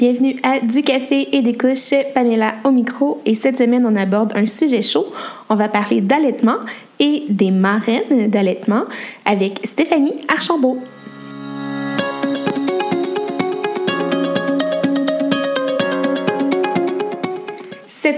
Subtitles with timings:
[0.00, 3.20] Bienvenue à Du café et des couches, Pamela au micro.
[3.26, 5.04] Et cette semaine, on aborde un sujet chaud.
[5.50, 6.56] On va parler d'allaitement
[6.98, 8.84] et des marraines d'allaitement
[9.26, 10.78] avec Stéphanie Archambault.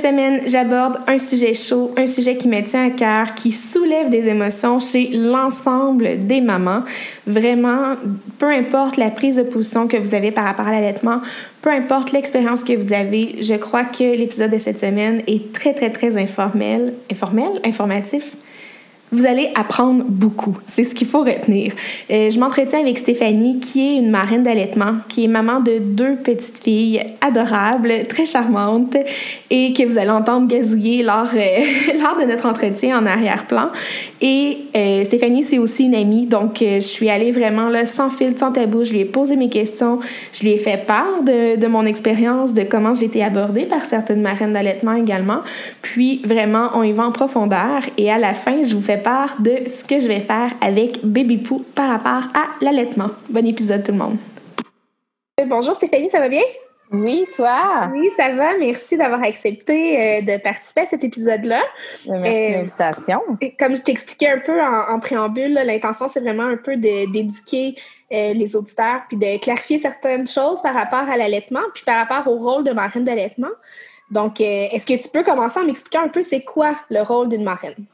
[0.02, 4.28] Semaine, j'aborde un sujet chaud, un sujet qui me tient à cœur, qui soulève des
[4.28, 6.82] émotions chez l'ensemble des mamans.
[7.26, 7.94] Vraiment,
[8.38, 11.20] peu importe la prise de position que vous avez par rapport à l'allaitement,
[11.62, 15.72] peu importe l'expérience que vous avez, je crois que l'épisode de cette semaine est très,
[15.72, 16.94] très, très informel.
[17.10, 17.60] Informel?
[17.64, 18.36] Informatif?
[19.12, 20.56] Vous allez apprendre beaucoup.
[20.66, 21.72] C'est ce qu'il faut retenir.
[22.10, 26.16] Euh, je m'entretiens avec Stéphanie, qui est une marraine d'allaitement, qui est maman de deux
[26.16, 28.96] petites filles adorables, très charmantes,
[29.50, 31.38] et que vous allez entendre gazouiller lors, euh,
[32.02, 33.68] lors de notre entretien en arrière-plan.
[34.22, 38.38] Et euh, Stéphanie, c'est aussi une amie, donc je suis allée vraiment là, sans fil,
[38.38, 38.84] sans tabou.
[38.84, 39.98] Je lui ai posé mes questions,
[40.32, 43.84] je lui ai fait part de, de mon expérience, de comment j'ai été abordée par
[43.84, 45.40] certaines marraines d'allaitement également.
[45.82, 49.40] Puis vraiment, on y va en profondeur, et à la fin, je vous fais part
[49.40, 53.10] de ce que je vais faire avec Baby Poo par rapport à l'allaitement.
[53.28, 54.16] Bon épisode tout le monde.
[55.40, 56.42] Euh, bonjour Stéphanie, ça va bien?
[56.90, 57.90] Oui, toi?
[57.92, 58.56] Oui, ça va.
[58.58, 61.62] Merci d'avoir accepté euh, de participer à cet épisode-là.
[62.08, 63.20] Euh, merci de l'invitation.
[63.58, 67.76] Comme je t'expliquais un peu en, préambule, l'intention, c'est vraiment un peu d'éduquer
[68.10, 72.36] les auditeurs puis de clarifier certaines choses par rapport à l'allaitement puis par rapport au
[72.36, 73.48] rôle de marraine d'allaitement.
[74.10, 77.42] Donc, est-ce que tu peux commencer à m'expliquer un peu c'est quoi le rôle d'une
[77.42, 77.86] marraine?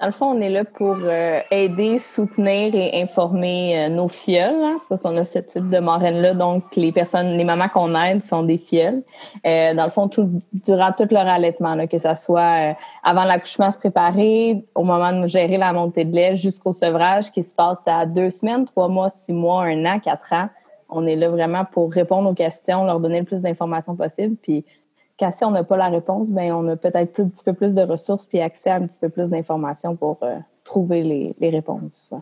[0.00, 4.62] Dans le fond, on est là pour euh, aider, soutenir et informer euh, nos fioles.
[4.62, 4.76] Hein.
[4.78, 6.34] C'est parce qu'on a ce type de marraine-là.
[6.34, 9.02] Donc, les personnes, les mamans qu'on aide sont des fioles.
[9.44, 13.72] Euh, dans le fond, tout, durant tout leur allaitement, là, que ça soit avant l'accouchement
[13.72, 17.82] se préparer, au moment de gérer la montée de lait, jusqu'au sevrage qui se passe
[17.86, 20.48] à deux semaines, trois mois, six mois, un an, quatre ans.
[20.88, 24.64] On est là vraiment pour répondre aux questions, leur donner le plus d'informations possible, puis
[25.18, 27.74] quand si on n'a pas la réponse, ben on a peut-être un petit peu plus
[27.74, 31.50] de ressources puis accès à un petit peu plus d'informations pour euh, trouver les, les,
[31.50, 32.14] réponses.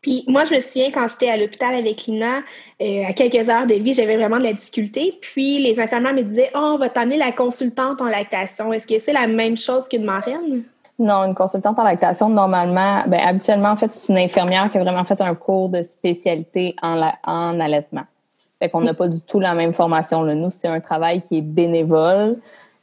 [0.00, 2.38] Puis moi, je me souviens quand j'étais à l'hôpital avec Lina,
[2.80, 5.18] euh, à quelques heures de vie, j'avais vraiment de la difficulté.
[5.20, 8.72] Puis les infirmières me disaient Oh, on va t'amener la consultante en lactation.
[8.72, 10.64] Est-ce que c'est la même chose qu'une marraine?
[10.98, 14.82] Non, une consultante en lactation, normalement, ben, habituellement, en fait, c'est une infirmière qui a
[14.82, 18.04] vraiment fait un cours de spécialité en, en allaitement.
[18.60, 20.22] Fait qu'on n'a pas du tout la même formation.
[20.22, 20.34] Là.
[20.34, 22.36] Nous, c'est un travail qui est bénévole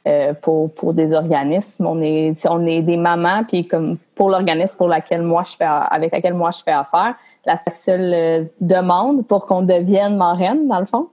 [0.06, 1.86] euh, pour, pour des organismes.
[1.86, 5.66] On est, on est des mamans, puis comme pour l'organisme pour laquelle moi je fais
[5.66, 7.14] avec laquelle moi je fais affaire,
[7.46, 11.08] la seule euh, demande pour qu'on devienne marraine, dans le fond,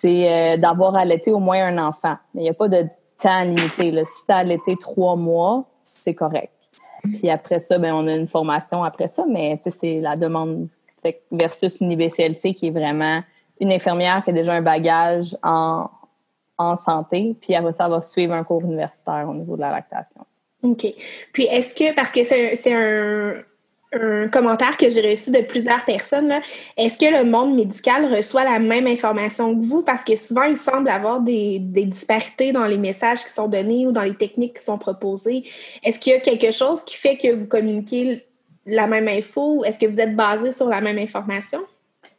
[0.00, 2.16] c'est euh, d'avoir allaité au moins un enfant.
[2.34, 2.86] Mais il n'y a pas de
[3.20, 3.92] temps limité.
[3.92, 4.02] Là.
[4.04, 5.64] Si tu as allaité trois mois,
[5.94, 6.52] c'est correct.
[7.02, 10.68] Puis après ça, ben, on a une formation après ça, mais c'est la demande
[11.30, 13.20] versus une IBCLC qui est vraiment
[13.60, 15.88] une infirmière qui a déjà un bagage en,
[16.84, 20.22] santé, puis après ça, va suivre un cours universitaire au niveau de la lactation.
[20.62, 20.86] OK.
[21.32, 23.34] Puis est-ce que, parce que c'est un,
[23.92, 26.32] un, commentaire que j'ai reçu de plusieurs personnes,
[26.78, 29.82] est-ce que le monde médical reçoit la même information que vous?
[29.82, 33.86] Parce que souvent, il semble avoir des, des disparités dans les messages qui sont donnés
[33.86, 35.42] ou dans les techniques qui sont proposées.
[35.84, 38.24] Est-ce qu'il y a quelque chose qui fait que vous communiquez
[38.64, 41.60] la même info ou est-ce que vous êtes basé sur la même information?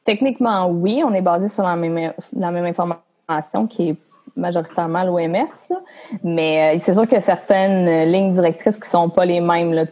[0.08, 2.14] Techniquement, oui, on est basé sur la même,
[2.66, 3.96] information qui est
[4.38, 5.76] majoritairement l'OMS,
[6.24, 9.74] mais euh, c'est sûr a certaines lignes directrices qui sont pas les mêmes.
[9.74, 9.84] Là.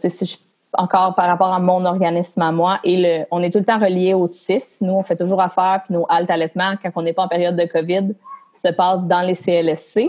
[0.78, 3.78] Encore par rapport à mon organisme à moi, et le, on est tout le temps
[3.78, 4.78] relié au CIS.
[4.80, 7.54] Nous, on fait toujours affaire, puis nos haltes allaitements, quand on n'est pas en période
[7.54, 8.14] de COVID,
[8.54, 10.08] se passent dans les CLSC.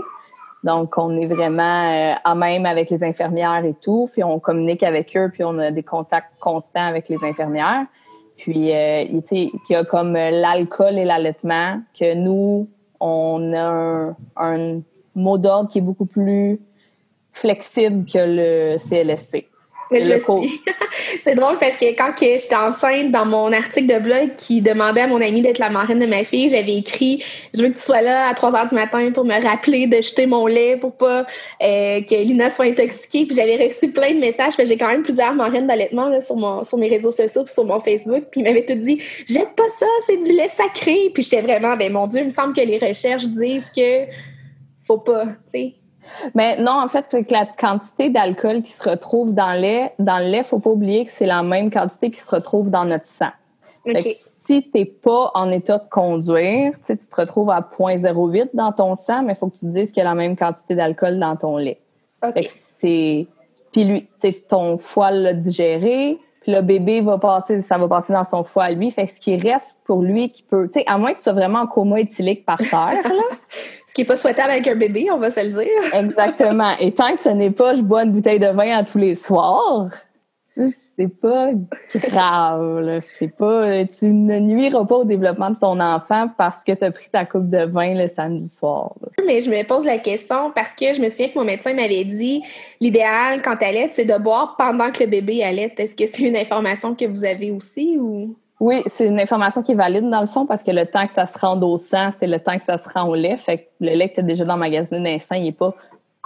[0.64, 4.84] Donc, on est vraiment euh, à même avec les infirmières et tout, puis on communique
[4.84, 7.88] avec eux, puis on a des contacts constants avec les infirmières.
[8.38, 12.68] Puis, euh, il y a comme euh, l'alcool et l'allaitement, que nous,
[13.00, 14.82] on a un, un
[15.16, 16.60] mot d'ordre qui est beaucoup plus
[17.32, 19.47] flexible que le CLSC.
[19.92, 20.18] Mais je le
[21.20, 25.08] c'est drôle parce que quand j'étais enceinte, dans mon article de blog qui demandait à
[25.08, 28.02] mon amie d'être la marraine de ma fille, j'avais écrit Je veux que tu sois
[28.02, 31.26] là à 3 heures du matin pour me rappeler de jeter mon lait pour pas
[31.62, 33.26] euh, que Lina soit intoxiquée.
[33.26, 34.56] Puis j'avais reçu plein de messages.
[34.56, 37.66] Puis j'ai quand même plusieurs marraines d'allaitement sur, mon, sur mes réseaux sociaux puis sur
[37.66, 38.26] mon Facebook.
[38.32, 41.12] Puis ils m'avaient tout dit Jette pas ça, c'est du lait sacré.
[41.14, 44.06] Puis j'étais vraiment, ben mon Dieu, il me semble que les recherches disent que
[44.82, 45.74] faut pas, tu sais.
[46.36, 49.94] Mais non, en fait, c'est que la quantité d'alcool qui se retrouve dans le lait,
[50.00, 52.86] dans le lait, faut pas oublier que c'est la même quantité qui se retrouve dans
[52.86, 53.32] notre sang.
[53.86, 54.18] Okay.
[54.20, 58.96] si tu n'es pas en état de conduire, tu te retrouves à 0.08 dans ton
[58.96, 61.20] sang, mais il faut que tu te dises qu'il y a la même quantité d'alcool
[61.20, 61.80] dans ton lait.
[62.22, 62.50] Okay.
[62.80, 63.28] c'est
[63.72, 64.08] puis lui,
[64.48, 66.18] ton foie l'a digéré,
[66.48, 68.90] le bébé va passer, ça va passer dans son foie à lui.
[68.90, 71.24] Fait que ce qui reste pour lui qui peut, tu sais, à moins que tu
[71.24, 73.36] sois vraiment en coma éthylique par terre, là.
[73.88, 75.94] ce qui est pas souhaitable avec un bébé, on va se le dire.
[75.94, 76.72] Exactement.
[76.80, 79.16] Et tant que ce n'est pas, je bois une bouteille de vin à tous les
[79.16, 79.88] soirs,
[80.98, 81.52] c'est pas
[81.96, 83.02] grave.
[83.18, 86.92] C'est pas, tu ne nuiras pas au développement de ton enfant parce que tu as
[86.92, 88.96] pris ta coupe de vin le samedi soir.
[89.26, 92.04] Mais je me pose la question parce que je me souviens que mon médecin m'avait
[92.04, 92.42] dit
[92.82, 95.74] l'idéal quand tu allaites, c'est de boire pendant que le bébé allait.
[95.78, 98.36] Est-ce que c'est une information que vous avez aussi ou?
[98.60, 101.14] Oui, c'est une information qui est valide dans le fond parce que le temps que
[101.14, 103.38] ça se rende au sang, c'est le temps que ça se rend au lait.
[103.38, 105.76] Fait que le lait que tu as déjà dans le magasin d'instant, il n'est pas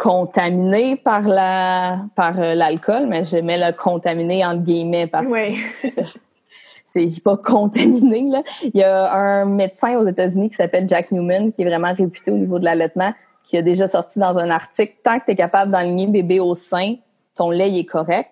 [0.01, 5.91] contaminé par la par euh, l'alcool, mais je mets le contaminé entre guillemets parce que
[6.87, 8.27] c'est pas contaminé.
[8.27, 8.41] Là.
[8.63, 12.31] Il y a un médecin aux États-Unis qui s'appelle Jack Newman, qui est vraiment réputé
[12.31, 13.13] au niveau de l'allaitement,
[13.43, 16.39] qui a déjà sorti dans un article tant que tu es capable d'aligner le bébé
[16.39, 16.95] au sein,
[17.35, 18.31] ton lait est correct.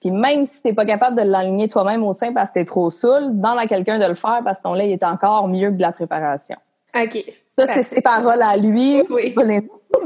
[0.00, 2.60] Puis même si tu n'es pas capable de l'aligner toi-même au sein parce que tu
[2.60, 5.48] es trop saoul, demande à quelqu'un de le faire parce que ton lait est encore
[5.48, 6.56] mieux que de la préparation.
[6.94, 7.24] OK.
[7.58, 9.02] Ça, c'est ses paroles à lui.
[9.10, 9.34] Oui.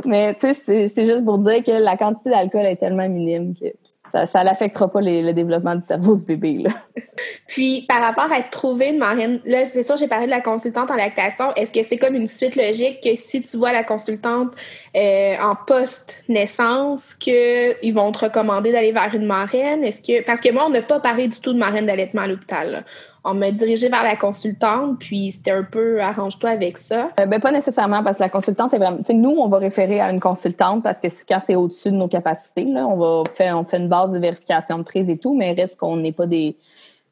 [0.05, 3.67] Mais tu sais, c'est juste pour dire que la quantité d'alcool est tellement minime que
[4.15, 6.59] ça, ça n'affectera pas le développement du cerveau du bébé.
[6.59, 6.71] Là.
[7.49, 10.91] Puis, par rapport à trouver une marraine, là, c'est sûr, j'ai parlé de la consultante
[10.91, 11.53] en lactation.
[11.57, 14.53] Est-ce que c'est comme une suite logique que si tu vois la consultante
[14.97, 19.83] euh, en post-naissance, qu'ils vont te recommander d'aller vers une marraine?
[19.83, 22.27] Est-ce que parce que moi, on n'a pas parlé du tout de marraine d'allaitement à
[22.29, 22.85] l'hôpital
[23.25, 27.09] on m'a dirigé vers la consultante, puis c'était un peu arrange-toi avec ça.
[27.19, 28.99] Euh, ben pas nécessairement parce que la consultante est vraiment.
[29.15, 32.65] nous, on va référer à une consultante parce que quand c'est au-dessus de nos capacités,
[32.65, 35.53] là, on va faire, on fait une base de vérification de prise et tout, mais
[35.53, 36.57] reste qu'on n'est pas des.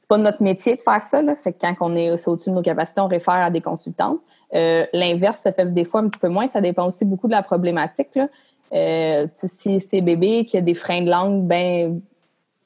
[0.00, 1.22] C'est pas notre métier de faire ça.
[1.22, 1.34] Là.
[1.34, 4.18] Fait que quand on est, au-dessus de nos capacités, on réfère à des consultantes.
[4.52, 6.46] Euh, l'inverse se fait des fois un petit peu moins.
[6.48, 8.08] Ça dépend aussi beaucoup de la problématique.
[8.16, 8.28] Là.
[8.74, 12.00] Euh, si c'est bébé qui a des freins de langue ben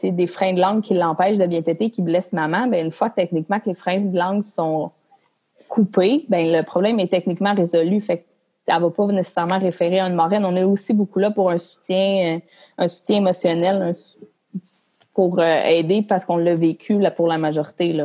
[0.02, 3.10] des freins de langue qui l'empêchent de bien têter, qui blessent maman, ben une fois
[3.10, 4.90] techniquement que les freins de langue sont
[5.68, 8.00] coupés, ben le problème est techniquement résolu.
[8.00, 8.24] Fait
[8.66, 10.44] qu'elle va pas nécessairement référer à une marraine.
[10.44, 12.38] On est aussi beaucoup là pour un soutien, euh,
[12.78, 13.94] un soutien émotionnel,
[15.14, 17.98] pour euh, aider parce qu'on l'a vécu là, pour la majorité.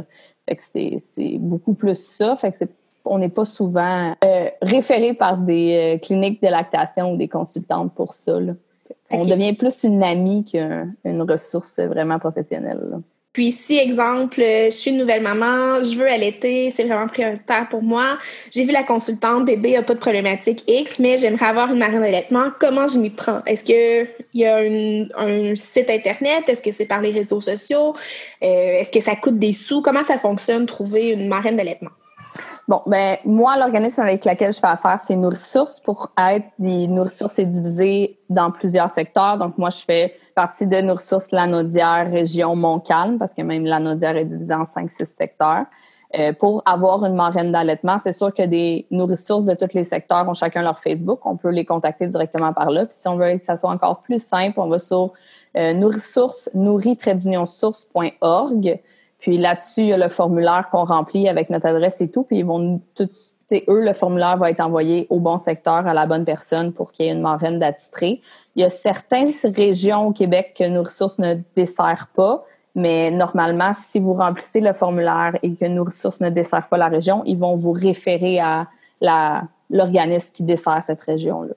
[0.60, 2.36] C'est beaucoup plus ça.
[2.36, 2.66] Fait que
[3.04, 8.14] on n'est pas souvent euh, référé par des cliniques de lactation ou des consultantes pour
[8.14, 8.38] ça.
[9.12, 13.02] On devient plus une amie qu'une ressource vraiment professionnelle.
[13.34, 17.82] Puis si, exemple, je suis une nouvelle maman, je veux allaiter, c'est vraiment prioritaire pour
[17.82, 18.18] moi.
[18.52, 22.02] J'ai vu la consultante, bébé n'a pas de problématique X, mais j'aimerais avoir une marraine
[22.02, 22.50] d'allaitement.
[22.60, 23.42] Comment je m'y prends?
[23.46, 26.50] Est-ce qu'il y a un site Internet?
[26.50, 27.96] Est-ce que c'est par les réseaux sociaux?
[28.44, 29.82] Euh, est-ce que ça coûte des sous?
[29.82, 31.92] Comment ça fonctionne, trouver une marraine d'allaitement?
[32.68, 35.80] Bon, ben moi, l'organisme avec lequel je fais affaire, c'est Nourrissources.
[35.80, 39.38] Pour être des Nourrissources, c'est divisé dans plusieurs secteurs.
[39.38, 44.26] Donc, moi, je fais partie de Nourrissources Lanaudière, région Montcalm, parce que même Lanaudière est
[44.26, 45.66] divisée en cinq, six secteurs.
[46.20, 50.28] Euh, pour avoir une marraine d'allaitement, c'est sûr que des nourrissources de tous les secteurs
[50.28, 51.26] ont chacun leur Facebook.
[51.26, 52.86] On peut les contacter directement par là.
[52.86, 55.14] Puis si on veut que ça soit encore plus simple, on va sur
[55.56, 56.50] euh, nourrissources,
[59.22, 62.24] puis là-dessus, il y a le formulaire qu'on remplit avec notre adresse et tout.
[62.24, 63.08] Puis ils vont tout,
[63.54, 67.06] eux, le formulaire va être envoyé au bon secteur, à la bonne personne pour qu'il
[67.06, 68.22] y ait une marraine d'attitré.
[68.56, 72.44] Il y a certaines régions au Québec que nos ressources ne desserrent pas.
[72.74, 76.88] Mais normalement, si vous remplissez le formulaire et que nos ressources ne desservent pas la
[76.88, 78.68] région, ils vont vous référer à
[79.70, 81.54] l'organisme qui dessert cette région-là.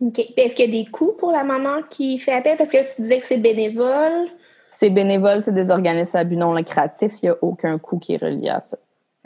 [0.00, 0.18] OK.
[0.36, 2.56] Est-ce qu'il y a des coûts pour la maman qui fait appel?
[2.56, 4.28] Parce que tu disais que c'est bénévole.
[4.72, 7.12] C'est bénévole, c'est des organismes à but non lucratif.
[7.22, 8.78] Il n'y a aucun coût qui est relié à ça.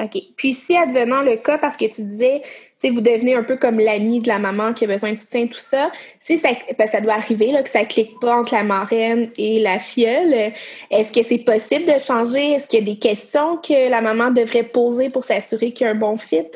[0.03, 0.19] OK.
[0.37, 3.57] Puis si advenant le cas, parce que tu disais, tu sais, vous devenez un peu
[3.57, 6.87] comme l'ami de la maman qui a besoin de soutien, tout ça, si ça, ben,
[6.87, 10.53] ça doit arriver, là, que ça clique pas entre la marraine et la filleule,
[10.91, 12.53] est-ce que c'est possible de changer?
[12.53, 15.89] Est-ce qu'il y a des questions que la maman devrait poser pour s'assurer qu'il y
[15.89, 16.51] a un bon fit?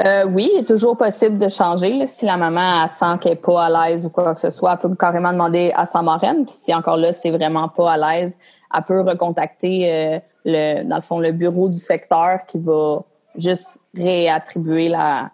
[0.00, 2.06] Euh, oui, il est toujours possible de changer.
[2.06, 4.78] Si la maman sent qu'elle n'est pas à l'aise ou quoi que ce soit, elle
[4.78, 6.44] peut carrément demander à sa marraine.
[6.44, 8.36] Puis si encore là, c'est vraiment pas à l'aise,
[8.74, 13.02] elle peut recontacter euh, le, dans le fond, le bureau du secteur qui va
[13.36, 15.30] juste réattribuer la,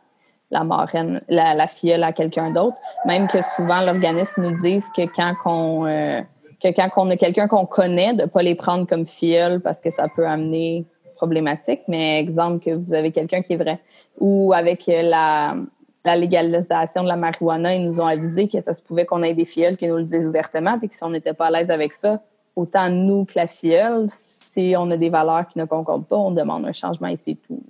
[0.50, 2.76] la marraine, la, la filleule à quelqu'un d'autre.
[3.07, 6.21] Même que souvent, l'organisme nous dise que quand qu'on euh,
[6.62, 9.81] que quand on a quelqu'un qu'on connaît, de ne pas les prendre comme filleule parce
[9.81, 10.85] que ça peut amener
[11.21, 13.79] problématique, mais exemple que vous avez quelqu'un qui est vrai,
[14.19, 15.55] ou avec euh, la,
[16.03, 19.35] la, légalisation de la marijuana, ils nous ont avisé que ça se pouvait qu'on ait
[19.35, 21.71] des filleuls qui nous le disent ouvertement, puis que si on n'était pas à l'aise
[21.71, 22.21] avec ça,
[22.57, 26.31] autant nous que la filleule, si on a des valeurs qui ne concordent pas, on
[26.31, 27.62] demande un changement et c'est tout.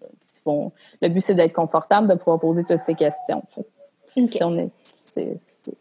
[1.03, 3.43] le but, c'est d'être confortable, de pouvoir poser toutes ces questions.
[5.17, 5.39] il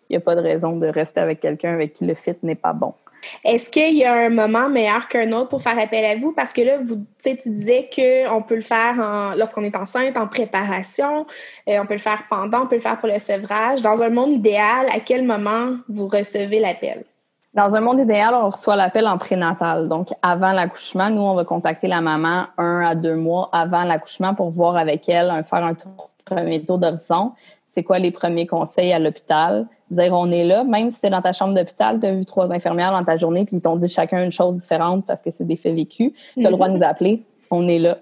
[0.09, 2.73] n'y a pas de raison de rester avec quelqu'un avec qui le fit n'est pas
[2.73, 2.93] bon.
[3.43, 6.31] Est-ce qu'il y a un moment meilleur qu'un autre pour faire appel à vous?
[6.33, 11.25] Parce que là, vous, tu disais qu'on peut le faire lorsqu'on est enceinte, en préparation,
[11.67, 13.81] euh, on peut le faire pendant, on peut le faire pour le sevrage.
[13.81, 17.03] Dans un monde idéal, à quel moment vous recevez l'appel?
[17.53, 19.87] Dans un monde idéal, on reçoit l'appel en prénatal.
[19.87, 24.35] Donc, avant l'accouchement, nous, on va contacter la maman un à deux mois avant l'accouchement
[24.35, 25.75] pour voir avec elle, faire un
[26.25, 27.33] premier tour d'horizon.
[27.67, 29.67] C'est quoi les premiers conseils à l'hôpital?
[29.91, 32.25] Dire on est là, même si tu es dans ta chambre d'hôpital, tu as vu
[32.25, 35.31] trois infirmières dans ta journée, puis ils t'ont dit chacun une chose différente parce que
[35.31, 36.11] c'est des faits vécus.
[36.35, 37.97] Tu as le droit de nous appeler, on est là.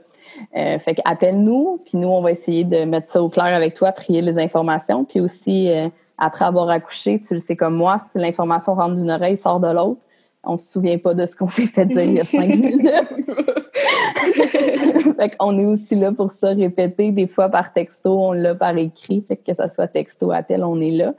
[0.56, 3.92] Euh, fait qu'appelle-nous, puis nous, on va essayer de mettre ça au clair avec toi,
[3.92, 8.18] trier les informations, puis aussi euh, après avoir accouché, tu le sais comme moi, si
[8.18, 10.02] l'information rentre d'une oreille, sort de l'autre,
[10.44, 12.88] on se souvient pas de ce qu'on s'est fait dire il y a cinq minutes.
[15.18, 18.78] fait qu'on est aussi là pour ça, répéter des fois par texto, on l'a par
[18.78, 21.14] écrit, fait que ça soit texto, appel, on est là.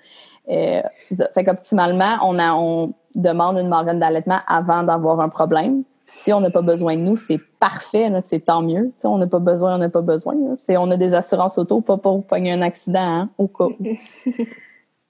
[0.51, 1.29] Euh, c'est ça.
[1.35, 5.85] Fait qu'optimalement, on, a, on demande une marraine d'allaitement avant d'avoir un problème.
[6.07, 8.93] Si on n'a pas besoin de nous, c'est parfait, c'est tant mieux.
[9.05, 10.35] on n'a pas besoin, on n'a pas besoin.
[10.57, 13.77] C'est, on a des assurances auto, pas pour pogner un accident, hein, au cas où.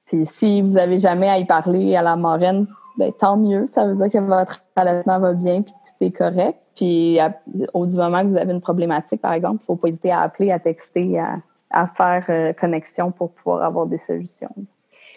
[0.07, 2.67] Puis si vous avez jamais à y parler à la marraine,
[2.99, 3.67] ben, tant mieux.
[3.67, 6.59] Ça veut dire que votre allaitement va bien puis que tout est correct.
[6.75, 7.19] Puis
[7.73, 10.11] au du moment que vous avez une problématique, par exemple, il ne faut pas hésiter
[10.11, 11.21] à appeler, à texter,
[11.71, 14.51] à, faire euh, connexion pour pouvoir avoir des solutions.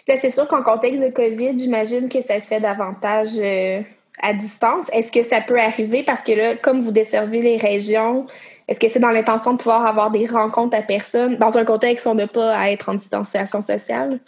[0.06, 3.80] C'est sûr qu'en contexte de COVID, j'imagine que ça se fait davantage euh,
[4.20, 4.90] à distance.
[4.92, 6.02] Est-ce que ça peut arriver?
[6.02, 8.26] Parce que là, comme vous desservez les régions,
[8.68, 12.06] est-ce que c'est dans l'intention de pouvoir avoir des rencontres à personne dans un contexte
[12.06, 14.20] où on n'a pas à être en distanciation sociale?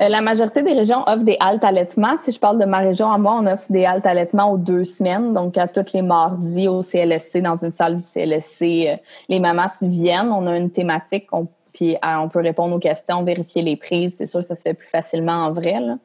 [0.00, 2.16] Euh, la majorité des régions offrent des haltes allaitement.
[2.22, 4.84] Si je parle de ma région à moi, on offre des haltes allaitement aux deux
[4.84, 8.62] semaines, donc à tous les mardis au CLSC, dans une salle du CLSC.
[8.62, 8.96] Euh,
[9.28, 11.26] les mamans viennent, on a une thématique,
[11.72, 14.16] puis euh, on peut répondre aux questions, vérifier les prises.
[14.16, 15.80] C'est sûr que ça se fait plus facilement en vrai.
[15.80, 15.96] Là.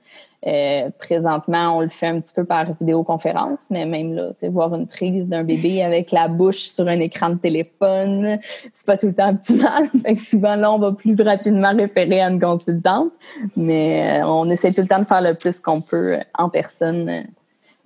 [0.45, 4.85] Euh, présentement, on le fait un petit peu par vidéoconférence, mais même là, voir une
[4.85, 8.39] prise d'un bébé avec la bouche sur un écran de téléphone,
[8.75, 9.89] c'est pas tout le temps optimal.
[10.03, 13.11] Fait que souvent, là, on va plus rapidement référer à une consultante,
[13.55, 17.09] mais euh, on essaie tout le temps de faire le plus qu'on peut en personne
[17.09, 17.23] euh,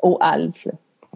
[0.02, 0.68] au HALF.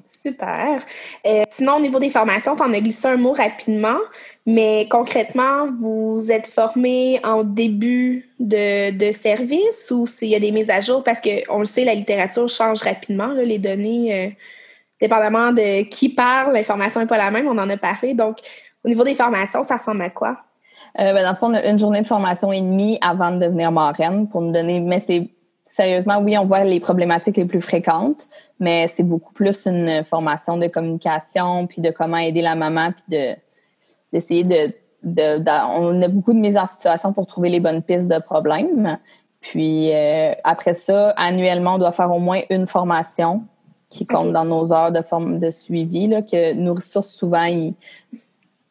[0.05, 0.81] Super.
[1.25, 3.97] Euh, sinon, au niveau des formations, tu en as glissé un mot rapidement,
[4.45, 10.69] mais concrètement, vous êtes formé en début de, service ou s'il y a des mises
[10.69, 11.03] à jour?
[11.03, 14.29] Parce qu'on le sait, la littérature change rapidement, les données, euh,
[15.01, 18.13] dépendamment de qui parle, l'information n'est pas la même, on en a parlé.
[18.13, 18.37] Donc,
[18.83, 20.37] au niveau des formations, ça ressemble à quoi?
[20.99, 23.39] Euh, ben, dans le fond, on a une journée de formation et demie avant de
[23.39, 25.29] devenir marraine pour nous donner, mais c'est
[25.75, 28.27] sérieusement, oui, on voit les problématiques les plus fréquentes,
[28.59, 33.03] mais c'est beaucoup plus une formation de communication, puis de comment aider la maman, puis
[33.09, 33.35] de
[34.13, 38.19] d'essayer de, On a beaucoup de mises en situation pour trouver les bonnes pistes de
[38.19, 38.97] problèmes.
[39.41, 43.43] Puis euh, après ça, annuellement, on doit faire au moins une formation
[43.89, 47.73] qui compte dans nos heures de, forme, de suivi, là, que nos ressources, souvent, ils,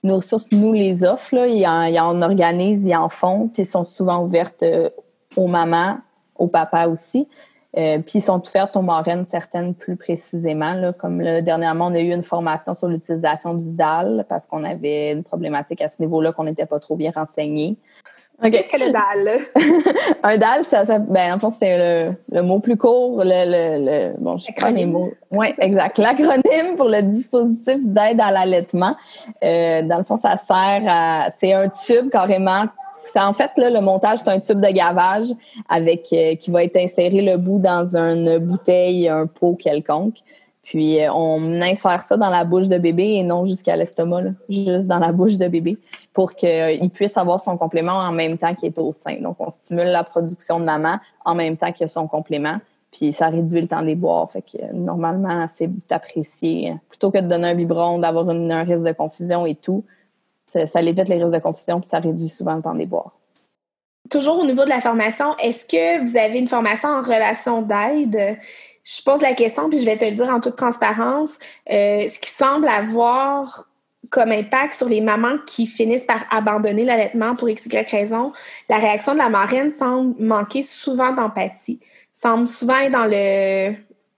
[0.03, 1.35] nos ressources nous les offrent.
[1.35, 1.67] Là, ils,
[2.01, 4.89] en, organisent, ils en font, puis sont souvent ouvertes euh,
[5.37, 5.99] aux mamans
[6.37, 7.29] au papa aussi.
[7.77, 10.75] Euh, puis ils sont ouvertes aux marraines certaines plus précisément.
[10.75, 14.63] Là, comme là, dernièrement, on a eu une formation sur l'utilisation du DAL parce qu'on
[14.63, 17.77] avait une problématique à ce niveau-là qu'on n'était pas trop bien renseigné.
[18.43, 19.41] Qu'est-ce que le DAL?
[20.23, 23.85] un DAL, ça, ça ben, en fait, c'est le, le, mot plus court, le, le,
[23.85, 25.13] le bon, je sais pas les mots.
[25.31, 25.99] Oui, exact.
[25.99, 28.93] L'acronyme pour le dispositif d'aide à l'allaitement.
[29.43, 32.67] Euh, dans le fond, ça sert à, c'est un tube carrément
[33.13, 35.29] c'est en fait là, le montage, c'est un tube de gavage
[35.69, 40.17] avec euh, qui va être inséré le bout dans une bouteille, un pot quelconque.
[40.63, 44.87] Puis euh, on insère ça dans la bouche de bébé et non jusqu'à l'estomac, juste
[44.87, 45.79] dans la bouche de bébé
[46.13, 49.21] pour qu'il puisse avoir son complément en même temps qu'il est au sein.
[49.21, 52.59] Donc on stimule la production de maman en même temps a son complément.
[52.91, 54.31] Puis ça réduit le temps des boires.
[54.31, 56.77] Fait que normalement, c'est apprécié.
[56.89, 59.85] Plutôt que de donner un biberon, d'avoir un risque de confusion et tout,
[60.67, 63.13] ça, évite les risques de confusion puis ça réduit souvent le temps des boires.
[64.11, 68.39] Toujours au niveau de la formation, est-ce que vous avez une formation en relation d'aide?
[68.85, 71.39] Je pose la question, puis je vais te le dire en toute transparence.
[71.73, 73.67] Euh, ce qui semble avoir
[74.11, 78.33] comme impact sur les mamans qui finissent par abandonner l'allaitement pour x, y raison,
[78.69, 81.81] la réaction de la marraine semble manquer souvent d'empathie,
[82.13, 83.75] semble souvent être dans le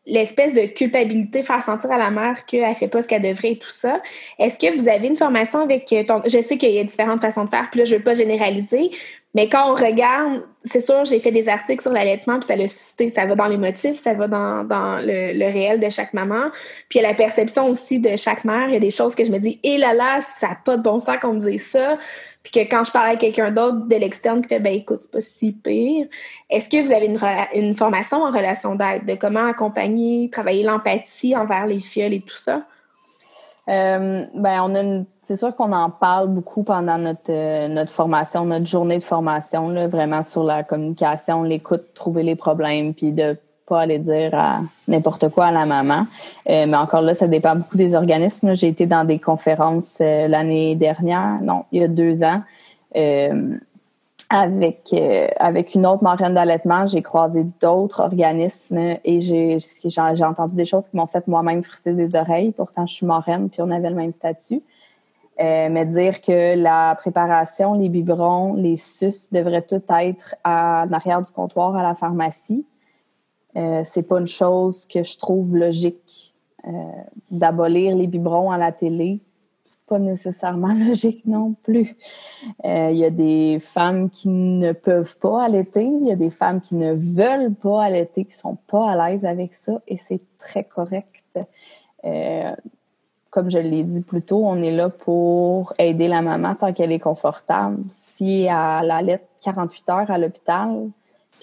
[0.07, 3.59] l'espèce de culpabilité, faire sentir à la mère qu'elle fait pas ce qu'elle devrait et
[3.59, 4.01] tout ça.
[4.39, 6.23] Est-ce que vous avez une formation avec ton...
[6.25, 8.91] Je sais qu'il y a différentes façons de faire, puis là, je veux pas généraliser,
[9.35, 12.69] Mais quand on regarde, c'est sûr, j'ai fait des articles sur l'allaitement, puis ça l'a
[12.69, 14.63] suscité, ça va dans les motifs, ça va dans,
[15.03, 16.51] le, réel de chaque maman.
[16.89, 18.69] Puis il y a la perception aussi de chaque mère.
[18.69, 20.77] Il y a des choses que je me dis, et là là, ça n'a pas
[20.77, 21.99] de bon sens qu'on me dise ça.
[22.47, 25.11] Puis que quand je parle à quelqu'un d'autre de l'externe qui fait, ben écoute, c'est
[25.11, 26.07] pas si pire.
[26.49, 27.19] Est-ce que vous avez une,
[27.57, 32.37] une formation en relation d'aide, de comment accompagner, travailler l'empathie envers les filles et tout
[32.37, 32.63] ça?
[33.69, 37.91] Euh, ben, on a une c'est sûr qu'on en parle beaucoup pendant notre, euh, notre
[37.91, 43.11] formation, notre journée de formation, là, vraiment sur la communication, l'écoute, trouver les problèmes, puis
[43.11, 44.33] de pas aller dire
[44.89, 46.07] n'importe quoi à la maman.
[46.49, 48.55] Euh, mais encore là, ça dépend beaucoup des organismes.
[48.55, 52.43] J'ai été dans des conférences euh, l'année dernière, non, il y a deux ans,
[54.29, 54.95] avec
[55.39, 56.87] avec une autre marraine d'allaitement.
[56.87, 59.59] J'ai croisé d'autres organismes et j'ai
[60.25, 62.53] entendu des choses qui m'ont fait moi-même frisser des oreilles.
[62.53, 64.63] Pourtant, je suis marraine, puis on avait le même statut.
[65.39, 71.21] Euh, mais dire que la préparation, les biberons, les suces devraient tout être à l'arrière
[71.21, 72.65] du comptoir à la pharmacie,
[73.57, 76.35] euh, c'est pas une chose que je trouve logique.
[76.67, 76.71] Euh,
[77.31, 79.21] d'abolir les biberons à la télé,
[79.65, 81.97] c'est pas nécessairement logique non plus.
[82.65, 86.31] Euh, il y a des femmes qui ne peuvent pas allaiter, il y a des
[86.31, 90.21] femmes qui ne veulent pas allaiter, qui sont pas à l'aise avec ça, et c'est
[90.39, 91.39] très correct.
[92.05, 92.55] Euh,
[93.31, 96.91] comme je l'ai dit plus tôt, on est là pour aider la maman tant qu'elle
[96.91, 97.83] est confortable.
[97.91, 100.89] Si elle allait 48 heures à l'hôpital,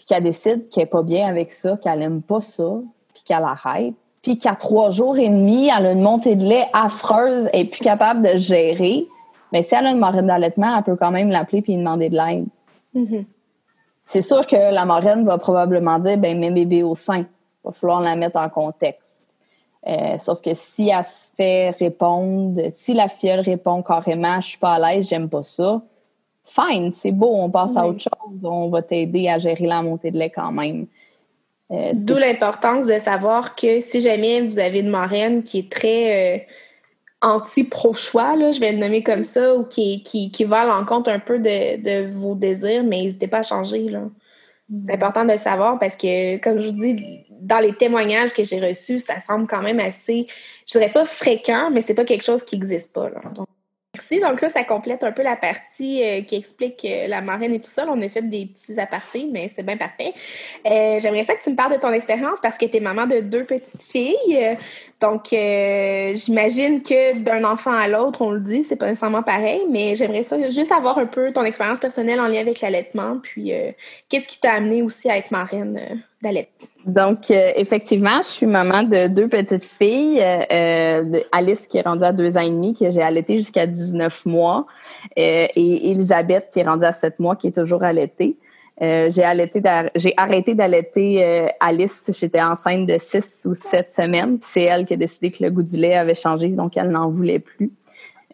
[0.04, 2.72] puis qu'elle décide qu'elle n'est pas bien avec ça, qu'elle n'aime pas ça,
[3.14, 6.68] puis qu'elle arrête, puis qu'à trois jours et demi, elle a une montée de lait
[6.74, 9.08] affreuse et plus capable de gérer,
[9.54, 12.10] mais ben, si elle a une marraine d'allaitement, elle peut quand même l'appeler puis demander
[12.10, 12.46] de l'aide.
[12.96, 13.26] Mm-hmm.
[14.04, 17.20] C'est sûr que la marraine va probablement dire, ben, mes bébés au sein.
[17.20, 17.28] Il
[17.64, 19.32] va falloir la mettre en contexte.
[19.88, 24.58] Euh, sauf que si elle se fait répondre, si la fiole répond carrément, je suis
[24.58, 25.82] pas à l'aise, j'aime pas ça,
[26.44, 30.12] fine, c'est beau, on passe à autre chose, on va t'aider à gérer la montée
[30.12, 30.88] de lait quand même.
[31.72, 36.38] Euh, D'où l'importance de savoir que si jamais vous avez une marraine qui est très
[36.38, 36.40] euh,
[37.22, 41.20] anti-pro-choix, je vais le nommer comme ça, ou qui, qui, qui va à l'encontre un
[41.20, 43.90] peu de, de, vos désirs, mais n'hésitez pas à changer.
[43.90, 44.02] Là.
[44.86, 44.96] C'est mm.
[44.96, 48.60] important de le savoir parce que, comme je vous dis, dans les témoignages que j'ai
[48.60, 50.28] reçus, ça semble quand même assez,
[50.68, 53.10] je dirais pas fréquent, mais c'est pas quelque chose qui n'existe pas.
[53.36, 53.48] Donc,
[54.12, 57.60] Donc ça, ça complète un peu la partie euh, qui explique euh, la marraine et
[57.60, 57.86] tout ça.
[57.90, 60.14] on a fait des petits apartés, mais c'est bien parfait.
[60.66, 63.06] Euh, j'aimerais ça que tu me parles de ton expérience parce que tu es maman
[63.06, 64.58] de deux petites filles.
[65.00, 69.96] Donc, j'imagine que d'un enfant à l'autre, on le dit, c'est pas nécessairement pareil, mais
[69.96, 73.52] j'aimerais ça juste avoir un peu ton expérience personnelle en lien avec l'allaitement, puis
[74.08, 76.68] qu'est-ce qui t'a amené aussi à être marraine d'allaitement?
[76.86, 80.20] Donc, euh, effectivement, je suis maman de deux petites filles.
[80.22, 84.26] Euh, Alice qui est rendue à deux ans et demi, que j'ai allaité jusqu'à 19
[84.26, 84.66] mois,
[85.18, 88.38] euh, et Elisabeth qui est rendue à sept mois, qui est toujours allaitée.
[88.82, 89.62] j'ai allaité,
[89.96, 92.12] j'ai arrêté d'allaiter Alice.
[92.20, 94.40] J'étais enceinte de six ou sept semaines.
[94.42, 97.10] C'est elle qui a décidé que le goût du lait avait changé, donc elle n'en
[97.10, 97.72] voulait plus.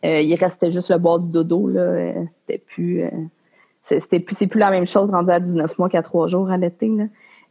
[0.02, 2.14] il restait juste le boire du dodo là.
[2.34, 3.04] c'était plus,
[3.84, 7.04] c'était plus, la même chose rendue à 19 mois qu'à trois jours allaité là.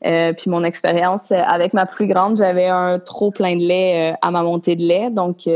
[0.06, 4.12] Euh, puis mon expérience euh, avec ma plus grande, j'avais un trop plein de lait
[4.12, 5.10] euh, à ma montée de lait.
[5.10, 5.48] Donc,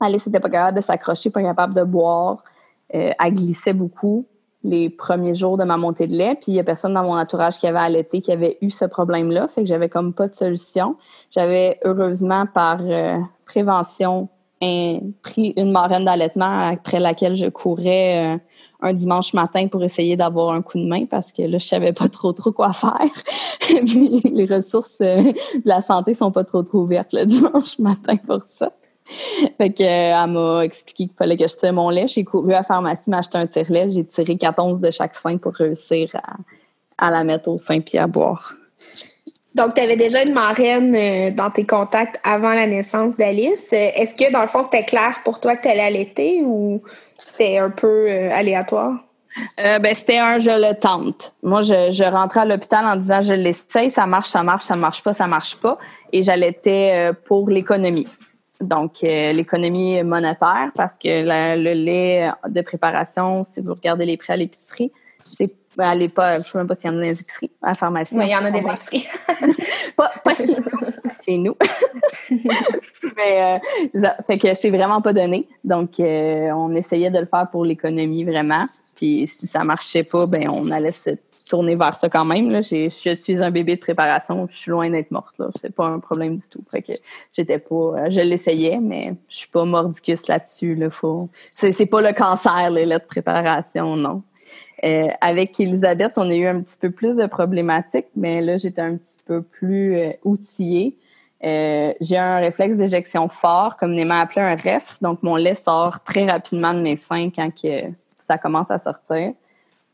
[0.00, 2.42] Alice n'était pas capable de s'accrocher, pas capable de boire.
[2.90, 4.26] elle glissait beaucoup
[4.62, 6.34] les premiers jours de ma montée de lait.
[6.34, 8.84] Puis il y a personne dans mon entourage qui avait allaité, qui avait eu ce
[8.84, 9.48] problème-là.
[9.48, 10.96] Fait que j'avais comme pas de solution.
[11.30, 12.80] J'avais heureusement par
[13.46, 14.28] prévention
[14.60, 18.40] pris une marraine d'allaitement après laquelle je courais
[18.80, 21.92] un dimanche matin pour essayer d'avoir un coup de main parce que là, je savais
[21.92, 22.92] pas trop trop quoi faire.
[24.24, 28.42] les ressources euh, de la santé sont pas trop trop ouvertes le dimanche matin pour
[28.46, 28.72] ça.
[29.58, 32.08] Fait euh, elle m'a expliqué qu'il fallait que je tire mon lait.
[32.08, 33.90] J'ai couru à la pharmacie m'acheter un tire-lait.
[33.90, 36.10] J'ai tiré 14 de chaque sein pour réussir
[36.98, 38.54] à, la mettre au sein puis à boire.
[39.54, 43.72] Donc, tu avais déjà une marraine euh, dans tes contacts avant la naissance d'Alice.
[43.72, 46.82] Est-ce que, dans le fond, c'était clair pour toi que tu allais allaiter ou
[47.36, 48.94] c'était un peu euh, aléatoire?
[49.60, 51.34] Euh, ben, c'était un je le tente.
[51.42, 54.76] Moi, je, je rentrais à l'hôpital en disant je l'essaye, ça marche, ça marche, ça
[54.76, 55.78] marche pas, ça marche pas.
[56.12, 58.08] Et j'allaitais euh, pour l'économie.
[58.58, 64.36] Donc, l'économie monétaire, parce que le lait de préparation, si vous regardez les prix à
[64.36, 64.90] l'épicerie,
[65.22, 67.68] c'est ben, allez pas, je sais même pas s'il y en a des épiceries, à
[67.68, 68.14] la pharmacie.
[68.16, 69.06] Oui, il y en a des épiceries.
[69.96, 70.64] pas, chez nous.
[71.24, 71.56] chez nous.
[73.16, 73.60] Mais,
[73.94, 75.46] euh, fait que c'est vraiment pas donné.
[75.64, 78.64] Donc, euh, on essayait de le faire pour l'économie, vraiment.
[78.94, 81.10] Puis, si ça marchait pas, ben, on allait se
[81.48, 82.50] tourner vers ça quand même.
[82.50, 82.60] Là.
[82.60, 85.34] Je suis un bébé de préparation, je suis loin d'être morte.
[85.38, 85.48] Là.
[85.60, 86.64] C'est pas un problème du tout.
[86.70, 86.92] Fait que
[87.32, 87.74] j'étais pas.
[87.74, 90.74] Euh, je l'essayais, mais je suis pas mordicus là-dessus.
[90.74, 90.90] Là.
[90.90, 94.22] Faut, c'est, pas le cancer, les lettres de préparation, non.
[94.84, 98.82] Euh, avec Elisabeth, on a eu un petit peu plus de problématiques, mais là, j'étais
[98.82, 100.96] un petit peu plus euh, outillée.
[101.44, 104.98] Euh, j'ai un réflexe d'éjection fort, comme Néma appelé un ref.
[105.02, 107.80] Donc, mon lait sort très rapidement de mes seins quand que
[108.26, 109.32] ça commence à sortir.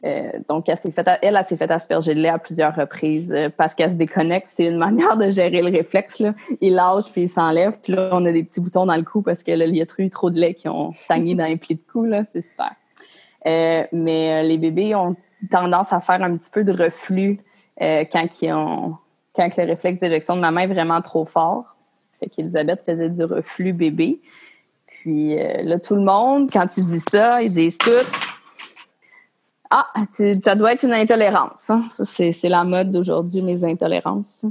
[0.04, 3.96] Euh, donc, elle s'est fait, asperger de lait à plusieurs reprises euh, parce qu'elle se
[3.96, 4.48] déconnecte.
[4.50, 6.18] C'est une manière de gérer le réflexe.
[6.18, 6.34] Là.
[6.60, 7.78] Il lâche puis il s'enlève.
[7.82, 9.82] Puis là, on a des petits boutons dans le cou parce que là, il y
[9.82, 12.10] a trop de lait qui ont stagné dans les plis de cou.
[12.32, 12.72] C'est super.
[13.46, 15.16] Euh, mais les bébés ont
[15.50, 17.40] tendance à faire un petit peu de reflux
[17.80, 18.04] ont,
[19.34, 21.76] quand le réflexe d'éjection de maman est vraiment trop fort.
[22.20, 24.20] Fait qu'Elisabeth faisait du reflux bébé.
[24.86, 27.90] Puis là, tout le monde, quand tu dis ça, ils disent tout
[29.74, 29.86] ah,
[30.44, 31.70] ça doit être une intolérance.
[31.70, 31.86] Hein.
[31.88, 34.44] C'est la mode d'aujourd'hui, les intolérances.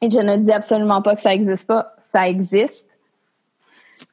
[0.00, 1.94] Et je ne dis absolument pas que ça n'existe pas.
[1.98, 2.86] Ça existe.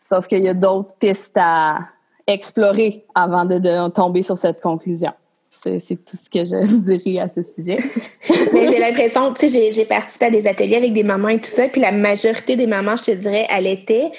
[0.03, 1.81] Sauf qu'il y a d'autres pistes à
[2.27, 5.11] explorer avant de, tomber sur cette conclusion.
[5.49, 7.77] C'est tout ce que je dirais à ce sujet.
[8.53, 11.49] Mais j'ai l'impression, tu sais, j'ai participé à des ateliers avec des mamans et tout
[11.49, 14.11] ça, puis la majorité des mamans, je te dirais, allaitaient.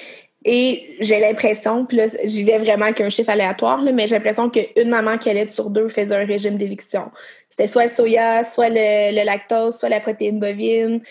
[0.47, 4.89] Et j'ai l'impression, puis là, j'y vais vraiment qu'un chiffre aléatoire, mais j'ai l'impression qu'une
[4.89, 7.11] maman qui allait sur deux faisait un régime d'éviction.
[7.49, 11.01] C'était soit le soya, soit le, lactose, soit la protéine bovine.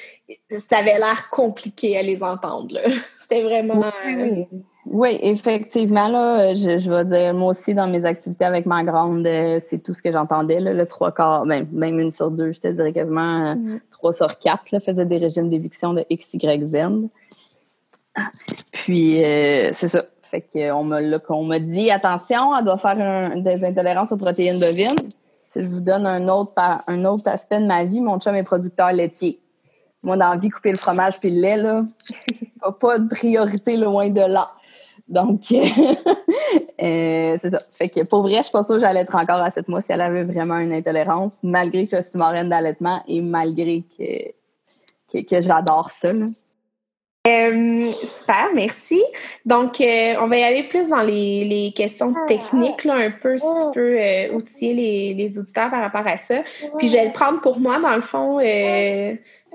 [0.49, 2.79] Ça avait l'air compliqué à les entendre.
[3.19, 3.83] C'était vraiment.
[4.07, 4.47] Oui, oui.
[5.23, 9.59] Effectivement, là, je, je, vais dire, moi aussi, dans mes activités avec ma grande, euh,
[9.61, 10.61] c'est tout ce que j'entendais.
[10.61, 13.81] Le trois quarts, même, ben, même une sur deux, je te dirais quasiment euh, mm.
[13.91, 16.77] trois sur quatre, là, faisait des régimes d'éviction de X, Y, Z.
[18.73, 20.05] Puis, euh, c'est ça.
[20.31, 20.85] Fait qu'on
[21.45, 24.89] m'a dit, attention, elle doit faire des intolérances aux protéines bovines.
[25.49, 28.43] Si je vous donne un autre, un autre aspect de ma vie, mon chum est
[28.43, 29.41] producteur laitier.
[30.03, 31.85] Moi, dans la vie, couper le fromage puis le lait, là,
[32.81, 34.51] pas de priorité loin de là.
[35.09, 37.59] Donc, euh, c'est ça.
[37.73, 39.83] Fait que pour vrai, je suis pas sûre que j'allais être encore à 7 mois
[39.83, 45.23] si elle avait vraiment une intolérance, malgré que je suis marraine d'allaitement et malgré que,
[45.23, 46.11] que, j'adore ça.
[47.27, 49.03] Euh, super, merci.
[49.47, 53.39] Donc, euh, on va y aller plus dans les, les questions techniques, là, un peu,
[53.39, 56.43] si tu peux euh, outiller les, les auditeurs par rapport à ça.
[56.79, 58.41] Puis, je vais le prendre pour moi, dans le fond.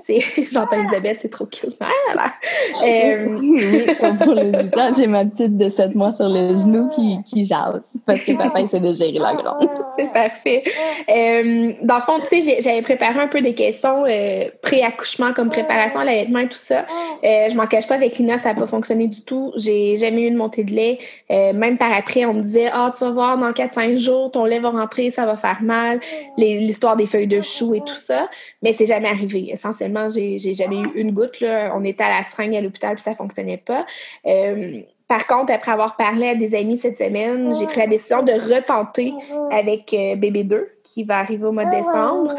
[0.02, 0.20] C'est
[0.52, 1.76] j'entends Elisabeth, c'est trop cute.
[1.80, 1.88] Ah,
[2.86, 3.86] euh, oui,
[4.22, 4.52] pour les
[4.96, 8.60] j'ai ma petite de 7 mois sur le genou qui, qui jase parce que papa
[8.60, 9.68] essaie de gérer la grande.
[9.96, 10.62] c'est parfait.
[11.10, 15.48] Euh, dans le fond, tu sais, j'avais préparé un peu des questions euh, pré-accouchement comme
[15.50, 16.86] préparation à l'allaitement et tout ça.
[17.22, 19.52] Je m'en cache pas avec Lina, ça n'a pas fonctionné du tout.
[19.56, 20.98] J'ai jamais eu une montée de lait.
[21.30, 24.58] Même par après, on me disait Ah, tu vas voir, dans 4-5 jours, ton lait
[24.58, 26.00] va rentrer, ça va faire mal.
[26.36, 28.28] L'histoire des feuilles de chou et tout ça.
[28.62, 29.48] Mais c'est jamais arrivé.
[29.50, 31.40] Essentiellement, j'ai jamais eu une goutte.
[31.40, 31.72] Là.
[31.74, 33.86] On était à la seringue à l'hôpital puis ça fonctionnait pas.
[34.26, 38.22] Euh, par contre, après avoir parlé à des amis cette semaine, j'ai pris la décision
[38.22, 39.12] de retenter
[39.50, 42.32] avec euh, bébé 2 qui va arriver au mois de décembre.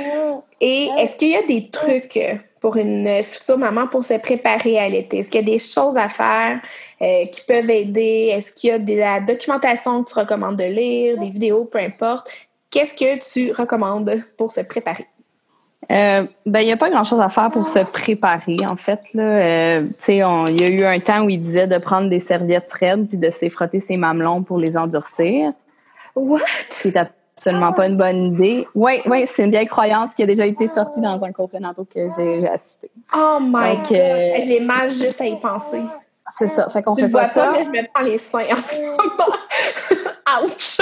[0.62, 2.18] Et est-ce qu'il y a des trucs
[2.62, 5.18] pour une future maman pour se préparer à l'été?
[5.18, 6.62] Est-ce qu'il y a des choses à faire
[7.02, 8.30] euh, qui peuvent aider?
[8.32, 11.80] Est-ce qu'il y a de la documentation que tu recommandes de lire, des vidéos, peu
[11.80, 12.30] importe?
[12.70, 15.08] Qu'est-ce que tu recommandes pour se préparer?
[15.92, 19.02] Euh, ben, il n'y a pas grand-chose à faire pour se préparer, en fait.
[19.14, 19.24] Là.
[19.24, 23.08] Euh, il y a eu un temps où il disait de prendre des serviettes raides
[23.10, 25.54] puis de se frotter ses mamelons pour les endurcir.
[26.16, 26.40] What?
[26.70, 28.68] C'est absolument pas une bonne idée.
[28.76, 31.86] Oui, oui, c'est une vieille croyance qui a déjà été sortie dans un cours prénatal
[31.86, 32.92] que j'ai assisté.
[33.16, 33.98] Oh my God!
[33.98, 35.82] Euh, j'ai mal juste à y penser.
[36.38, 36.70] C'est ça.
[36.70, 37.52] Fait qu'on fait pas, ça.
[37.54, 39.36] mais je me prends les seins en ce moment.
[40.40, 40.82] Ouch!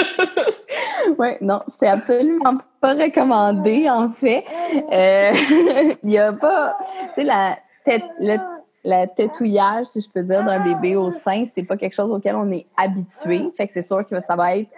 [1.18, 4.44] oui, non, c'est absolument pas recommandé, en fait.
[4.92, 5.32] Euh,
[6.02, 6.76] il y a pas.
[7.08, 8.04] Tu sais, la tête.
[8.18, 8.36] Le,
[8.84, 12.34] la tétouillage, si je peux dire, d'un bébé au sein, c'est pas quelque chose auquel
[12.34, 13.50] on est habitué.
[13.56, 14.70] Fait que c'est sûr que ça va être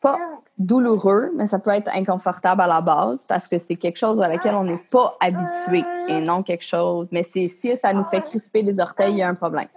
[0.00, 0.18] pas
[0.58, 4.28] douloureux, mais ça peut être inconfortable à la base parce que c'est quelque chose à
[4.28, 7.08] laquelle on n'est pas habitué et non quelque chose.
[7.10, 9.68] Mais si ça nous fait crisper les orteils, il y a un problème.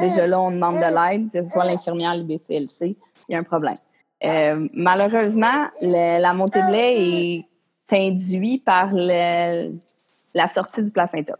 [0.00, 2.96] Déjà là, on demande de l'aide, que ce soit l'infirmière, l'IBCLC,
[3.30, 3.76] il y a un problème.
[4.24, 7.46] Euh, malheureusement, la montée de lait est
[7.92, 11.36] induite par la sortie du placenta.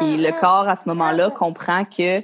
[0.00, 2.22] Le corps, à ce moment-là, comprend que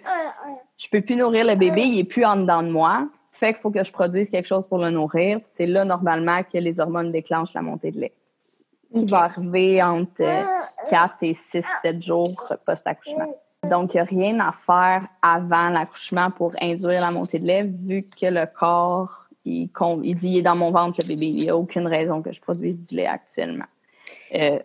[0.79, 3.09] je peux plus nourrir le bébé, il est plus en dedans de moi.
[3.31, 5.41] Fait qu'il faut que je produise quelque chose pour le nourrir.
[5.45, 8.13] C'est là, normalement, que les hormones déclenchent la montée de lait.
[8.95, 10.23] Qui va arriver entre
[10.91, 13.33] 4 et 6, 7 jours post-accouchement.
[13.71, 17.63] Donc, il n'y a rien à faire avant l'accouchement pour induire la montée de lait,
[17.63, 19.69] vu que le corps il,
[20.17, 21.27] dit il est dans mon ventre le bébé.
[21.27, 23.65] Il n'y a aucune raison que je produise du lait actuellement.
[24.35, 24.59] Euh,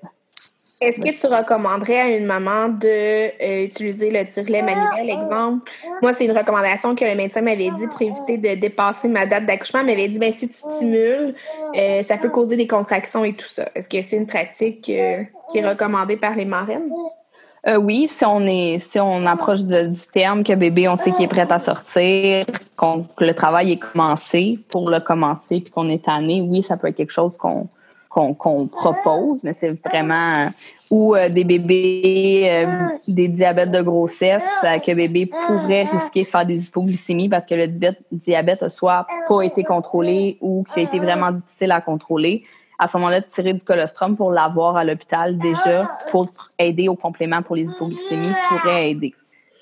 [0.81, 5.71] Est-ce que tu recommanderais à une maman de utiliser le tire-lait manuel, exemple?
[6.01, 9.45] Moi, c'est une recommandation que le médecin m'avait dit pour éviter de dépasser ma date
[9.45, 9.81] d'accouchement.
[9.81, 11.35] Il m'avait dit, ben, si tu stimules,
[12.03, 13.69] ça peut causer des contractions et tout ça.
[13.75, 16.91] Est-ce que c'est une pratique qui est recommandée par les marraines?
[17.65, 21.25] Euh, oui, si on est, si on approche du terme que bébé, on sait qu'il
[21.25, 22.45] est prêt à sortir,
[22.77, 26.87] que le travail est commencé pour le commencer, puis qu'on est tanné, oui, ça peut
[26.87, 27.67] être quelque chose qu'on
[28.09, 30.51] qu'on propose, mais c'est vraiment
[30.89, 36.45] ou euh, des bébés, euh, des diabètes de grossesse, que bébé pourrait risquer de faire
[36.45, 40.83] des hypoglycémies parce que le diabète, diabète a soit pas été contrôlé ou qui a
[40.83, 42.43] été vraiment difficile à contrôler
[42.79, 46.95] à ce moment-là, de tirer du colostrum pour l'avoir à l'hôpital déjà pour aider au
[46.95, 49.15] complément pour les hypoglycémies pourrait aider.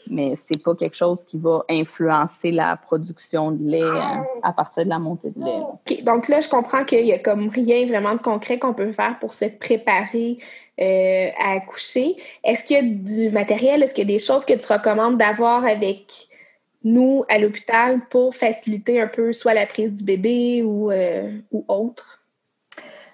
[0.10, 4.84] Mais c'est pas quelque chose qui va influencer la production de lait euh, à partir
[4.84, 6.04] de la montée de lait.
[6.04, 9.17] Donc là, je comprends qu'il y a comme rien vraiment de concret qu'on peut faire
[9.19, 10.38] pour se préparer
[10.80, 12.15] euh, à accoucher.
[12.43, 13.82] Est-ce qu'il y a du matériel?
[13.82, 16.28] Est-ce qu'il y a des choses que tu recommandes d'avoir avec
[16.84, 21.65] nous à l'hôpital pour faciliter un peu soit la prise du bébé ou, euh, ou
[21.67, 22.14] autre?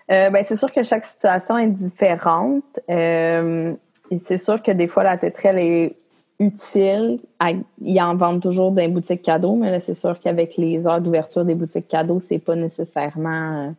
[0.09, 2.79] Euh, ben, c'est sûr que chaque situation est différente.
[2.89, 3.73] Euh,
[4.09, 5.95] et c'est sûr que des fois, la tétrelle est
[6.39, 7.19] utile.
[7.81, 11.01] Ils en vendent toujours dans les boutiques cadeaux, mais là, c'est sûr qu'avec les heures
[11.01, 13.73] d'ouverture des boutiques cadeaux, c'est pas nécessairement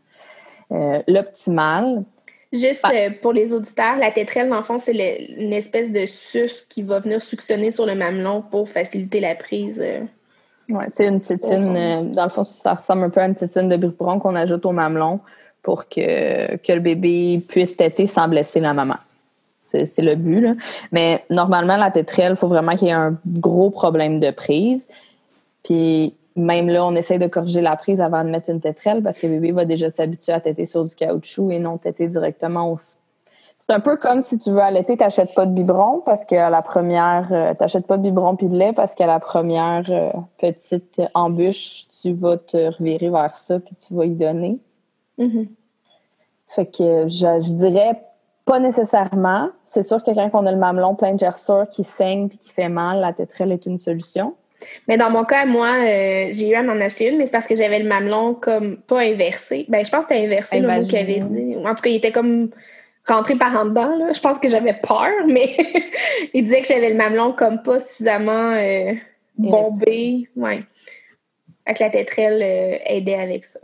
[0.70, 2.04] euh, l'optimal.
[2.52, 2.87] Juste
[3.22, 4.94] pour les auditeurs, la tétrelle, dans le fond, c'est
[5.38, 9.82] une espèce de suce qui va venir suctionner sur le mamelon pour faciliter la prise.
[10.68, 12.12] Oui, c'est une tétine.
[12.12, 14.72] dans le fond, ça ressemble un peu à une tétine de biberon qu'on ajoute au
[14.72, 15.20] mamelon
[15.62, 18.96] pour que, le bébé puisse téter sans blesser la maman.
[19.66, 20.59] C'est le but.
[20.90, 24.87] Mais normalement, la tétrelle, il faut vraiment qu'il y ait un gros problème de prise.
[25.64, 29.18] Puis même là, on essaye de corriger la prise avant de mettre une tétrelle parce
[29.18, 32.70] que le bébé va déjà s'habituer à téter sur du caoutchouc et non téter directement
[32.70, 32.77] au
[33.64, 36.62] c'est un peu comme si tu veux allaiter, t'achètes pas de biberon parce qu'à la
[36.62, 41.01] première, euh, t'achètes pas de biberon puis de lait parce qu'à la première euh, petite
[41.14, 44.59] embûche, tu vas te revirer vers ça puis tu vas y donner.
[45.22, 45.48] Mm-hmm.
[46.48, 48.02] Fait que je, dirais
[48.44, 49.50] pas nécessairement.
[49.64, 52.50] C'est sûr que quand on a le mamelon plein de gerçures qui saigne puis qui
[52.50, 54.35] fait mal, la tétrelle est une solution.
[54.87, 57.46] Mais dans mon cas, moi, euh, j'ai eu à en acheter une, mais c'est parce
[57.46, 59.66] que j'avais le mamelon comme pas inversé.
[59.68, 61.56] Ben, je pense que c'était inversé, le mot qu'il avait dit.
[61.56, 62.50] En tout cas, il était comme
[63.08, 63.96] rentré par en dedans.
[63.96, 64.12] Là.
[64.12, 65.56] Je pense que j'avais peur, mais
[66.35, 68.92] il disait que j'avais le mamelon comme pas suffisamment euh,
[69.37, 70.28] bombé.
[70.37, 70.62] Ouais.
[71.66, 73.61] Avec la tétrelle euh, aidait avec ça.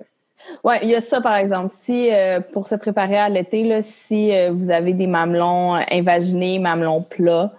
[0.65, 1.69] Oui, il y a ça, par exemple.
[1.69, 7.03] Si, euh, pour se préparer à l'été, si euh, vous avez des mamelons invaginés, mamelons
[7.03, 7.53] plats,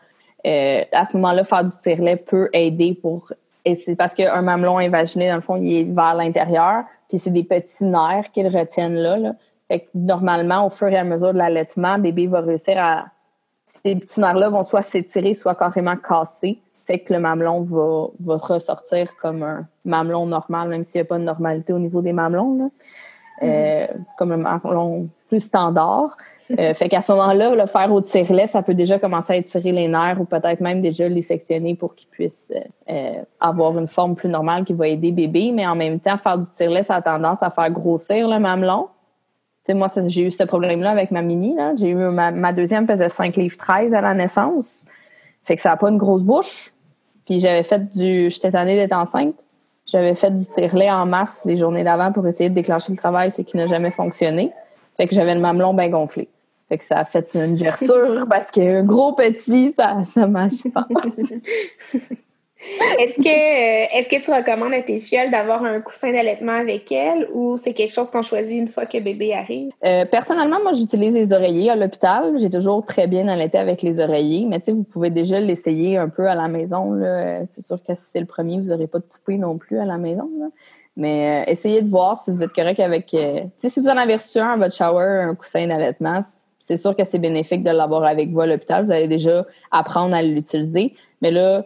[0.46, 3.32] euh, à ce moment-là, faire du tire-lait peut aider pour.
[3.66, 7.30] Et c'est parce qu'un mamelon invaginé, dans le fond, il est vers l'intérieur, puis c'est
[7.30, 9.34] des petits nerfs qu'ils retiennent là, là.
[9.68, 13.06] Fait que normalement, au fur et à mesure de l'allaitement, bébé va réussir à.
[13.84, 18.38] Ces petits nerfs-là vont soit s'étirer, soit carrément casser fait que le mamelon va, va
[18.38, 22.14] ressortir comme un mamelon normal, même s'il n'y a pas de normalité au niveau des
[22.14, 22.72] mamelons,
[23.44, 23.88] euh, mm-hmm.
[24.18, 26.18] comme un mamelon plus standard.
[26.58, 29.72] Euh, fait qu'à ce moment-là, le faire au tire-lait, ça peut déjà commencer à étirer
[29.72, 32.52] les nerfs ou peut-être même déjà les sectionner pour qu'ils puissent
[32.90, 35.52] euh, avoir une forme plus normale qui va aider bébé.
[35.54, 38.88] Mais en même temps, faire du tire-lait, ça a tendance à faire grossir le mamelon.
[39.62, 41.56] sais, moi, j'ai eu ce problème-là avec ma mini.
[41.78, 44.86] J'ai eu ma, ma, deuxième pesait 5 livres 13 à la naissance.
[45.44, 46.74] Fait que ça n'a pas une grosse bouche.
[47.30, 48.32] Puis j'avais fait du.
[48.32, 49.36] J'étais tannée d'être enceinte.
[49.86, 53.30] J'avais fait du tire-lait en masse les journées d'avant pour essayer de déclencher le travail,
[53.30, 54.52] c'est qui n'a jamais fonctionné.
[54.98, 56.28] Fait que j'avais le mamelon bien gonflé.
[56.70, 60.88] Fait que ça a fait une gerçure parce qu'un gros petit, ça, ça marche pas.
[63.00, 66.92] Est-ce que, euh, est-ce que tu recommandes à tes filles d'avoir un coussin d'allaitement avec
[66.92, 69.72] elles ou c'est quelque chose qu'on choisit une fois que bébé arrive?
[69.86, 72.38] Euh, personnellement, moi, j'utilise les oreillers à l'hôpital.
[72.38, 75.98] J'ai toujours très bien allaité avec les oreillers, mais tu sais, vous pouvez déjà l'essayer
[75.98, 77.00] un peu à la maison.
[77.52, 79.86] C'est sûr que si c'est le premier, vous n'aurez pas de poupée non plus à
[79.86, 80.30] la maison.
[80.98, 83.16] Mais euh, essayez de voir si vous êtes correct avec.
[83.58, 86.20] si vous en avez reçu un à votre shower, un coussin d'allaitement,
[86.60, 88.84] c'est sûr que c'est bénéfique de l'avoir avec vous à l'hôpital.
[88.84, 90.94] Vous allez déjà apprendre à l'utiliser.
[91.22, 91.64] Mais là,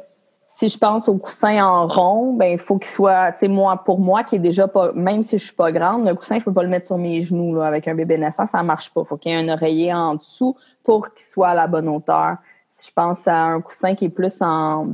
[0.55, 3.75] si je pense au coussin en rond, ben il faut qu'il soit, tu sais, moi,
[3.83, 6.45] pour moi, qui est déjà pas, même si je suis pas grande, le coussin, je
[6.45, 9.03] peux pas le mettre sur mes genoux, là, avec un bébé naissant, ça marche pas.
[9.03, 12.35] Faut qu'il y ait un oreiller en dessous pour qu'il soit à la bonne hauteur.
[12.69, 14.89] Si je pense à un coussin qui est plus en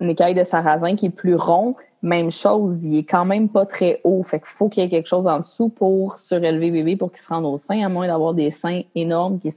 [0.00, 3.66] une écaille de sarrasin qui est plus rond, même chose, il est quand même pas
[3.66, 4.22] très haut.
[4.22, 7.20] Fait qu'il faut qu'il y ait quelque chose en dessous pour surélever bébé pour qu'il
[7.20, 9.50] se rende au sein, à moins d'avoir des seins énormes qui,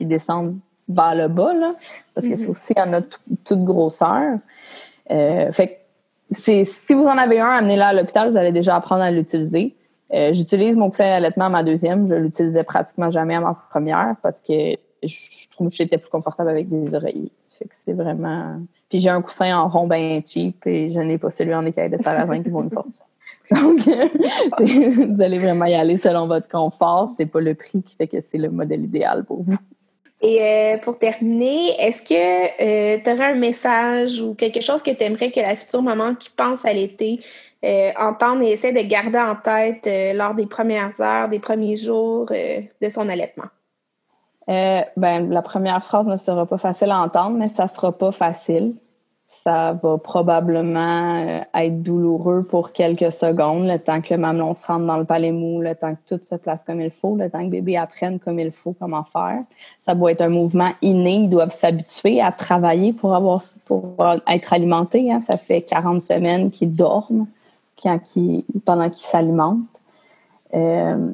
[0.00, 0.56] descendent
[0.88, 1.74] vers le bas, là,
[2.14, 4.38] parce que c'est aussi en a toute grosseur.
[5.10, 5.80] Euh, fait
[6.30, 9.74] c'est si vous en avez un, amenez-le à l'hôpital, vous allez déjà apprendre à l'utiliser.
[10.12, 12.06] Euh, j'utilise mon coussin d'allaitement à ma deuxième.
[12.06, 16.50] Je l'utilisais pratiquement jamais à ma première parce que je trouve que j'étais plus confortable
[16.50, 17.32] avec des oreillers.
[17.50, 18.60] Fait que c'est vraiment.
[18.88, 21.90] Puis j'ai un coussin en rond bien cheap et je n'ai pas celui en écaille
[21.90, 22.92] de sarrasin qui vaut une fortune.
[23.50, 23.78] Donc,
[25.08, 27.10] vous allez vraiment y aller selon votre confort.
[27.16, 29.58] C'est pas le prix qui fait que c'est le modèle idéal pour vous.
[30.24, 34.90] Et euh, pour terminer, est-ce que euh, tu aurais un message ou quelque chose que
[34.90, 37.20] tu aimerais que la future maman qui pense à l'été
[37.62, 42.30] euh, entende et essaie de garder en tête lors des premières heures, des premiers jours
[42.30, 43.44] de son allaitement?
[44.46, 48.74] ben, la première phrase ne sera pas facile à entendre, mais ça sera pas facile
[49.44, 54.66] ça va probablement euh, être douloureux pour quelques secondes, le temps que le mamelon se
[54.66, 57.28] rentre dans le palais mou, le temps que tout se place comme il faut, le
[57.28, 59.42] temps que bébé apprenne comme il faut comment faire.
[59.84, 61.16] Ça doit être un mouvement inné.
[61.16, 65.12] Ils doivent s'habituer à travailler pour avoir pour être alimentés.
[65.12, 65.20] Hein.
[65.20, 67.26] Ça fait 40 semaines qu'ils dorment
[68.64, 69.58] pendant qu'ils s'alimentent.
[70.54, 71.10] Euh,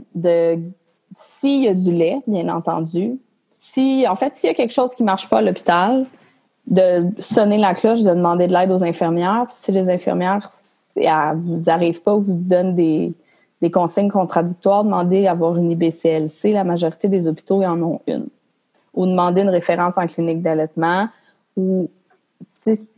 [1.16, 3.18] s'il y a du lait, bien entendu.
[3.54, 6.06] Si, en fait, s'il y a quelque chose qui marche pas à l'hôpital,
[6.70, 9.46] de sonner la cloche, de demander de l'aide aux infirmières.
[9.50, 10.48] si les infirmières
[10.96, 13.12] vous n'arrivent pas ou vous donnent des,
[13.60, 16.52] des consignes contradictoires, demandez d'avoir une IBCLC.
[16.52, 18.28] La majorité des hôpitaux en ont une.
[18.94, 21.08] Ou demander une référence en clinique d'allaitement
[21.56, 21.90] ou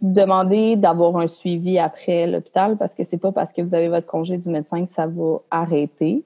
[0.01, 4.07] demander d'avoir un suivi après l'hôpital parce que c'est pas parce que vous avez votre
[4.07, 6.23] congé du médecin que ça va arrêter.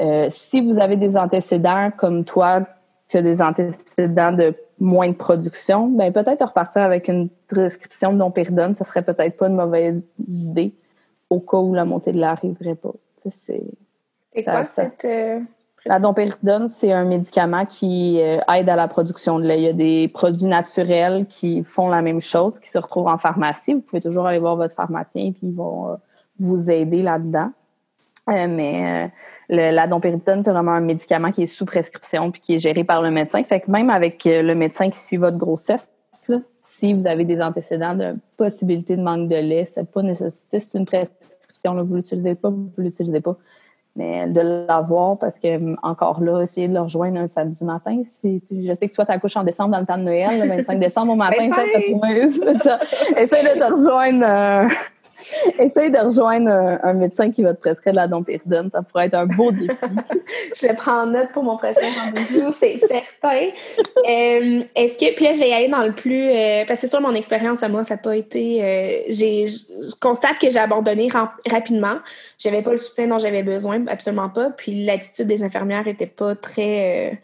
[0.00, 2.62] Euh, si vous avez des antécédents comme toi,
[3.18, 8.84] des antécédents de moins de production, ben peut-être repartir avec une prescription de domperidone, ce
[8.84, 10.74] serait peut-être pas une mauvaise idée
[11.30, 12.92] au cas où la montée de l'air n'arriverait pas.
[13.30, 15.40] C'est quoi cette euh,
[15.86, 19.60] La domperidone, c'est un médicament qui euh, aide à la production de lait.
[19.60, 23.18] Il y a des produits naturels qui font la même chose, qui se retrouvent en
[23.18, 23.74] pharmacie.
[23.74, 25.96] Vous pouvez toujours aller voir votre pharmacien et puis ils vont euh,
[26.38, 27.50] vous aider là-dedans.
[28.26, 29.10] Mais
[29.48, 33.02] la domperidone, c'est vraiment un médicament qui est sous prescription puis qui est géré par
[33.02, 33.42] le médecin.
[33.44, 35.90] Fait que même avec euh, le médecin qui suit votre grossesse,
[36.60, 40.78] si vous avez des antécédents de possibilité de manque de lait, c'est pas nécessité, c'est
[40.78, 41.74] une prescription.
[41.74, 43.36] Là, vous l'utilisez pas, vous l'utilisez pas.
[43.94, 48.72] Mais de l'avoir, parce que encore là, essayer de le rejoindre un samedi matin, je
[48.72, 51.12] sais que toi, tu accouches en décembre dans le temps de Noël, le 25 décembre
[51.12, 52.80] au matin, ça, ça.
[53.18, 54.68] Essaye de te rejoindre euh,
[55.58, 56.50] Essaye de rejoindre
[56.82, 58.70] un, médecin qui va te prescrire de la domperidone.
[58.70, 59.68] Ça pourrait être un beau défi.
[60.54, 63.48] je vais prendre note pour mon prochain rendez-vous, c'est certain.
[64.08, 66.86] Euh, est-ce que, puis là, je vais y aller dans le plus, euh, parce que
[66.86, 70.50] c'est sûr, mon expérience à moi, ça n'a pas été, euh, j'ai, je constate que
[70.50, 71.08] j'ai abandonné
[71.50, 71.96] rapidement.
[72.38, 74.50] J'avais pas le soutien dont j'avais besoin, absolument pas.
[74.50, 77.20] Puis l'attitude des infirmières était pas très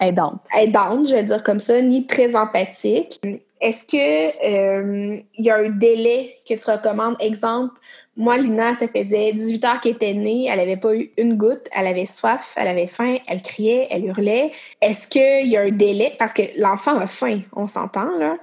[0.00, 0.46] aidante.
[0.58, 3.20] Aidante, je vais dire comme ça, ni très empathique.
[3.62, 7.16] Est-ce que il euh, y a un délai que tu recommandes?
[7.20, 7.78] Exemple,
[8.16, 11.68] moi, Lina, ça faisait 18 heures qu'elle était née, elle n'avait pas eu une goutte,
[11.72, 14.50] elle avait soif, elle avait faim, elle criait, elle hurlait.
[14.80, 16.14] Est-ce qu'il y a un délai?
[16.18, 18.36] Parce que l'enfant a faim, on s'entend, là.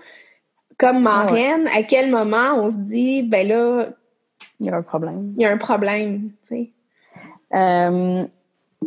[0.77, 3.89] Comme marraine, à quel moment on se dit, ben là.
[4.61, 5.33] Il y a un problème.
[5.37, 6.69] Il y a un problème, tu sais?
[7.53, 8.23] Euh,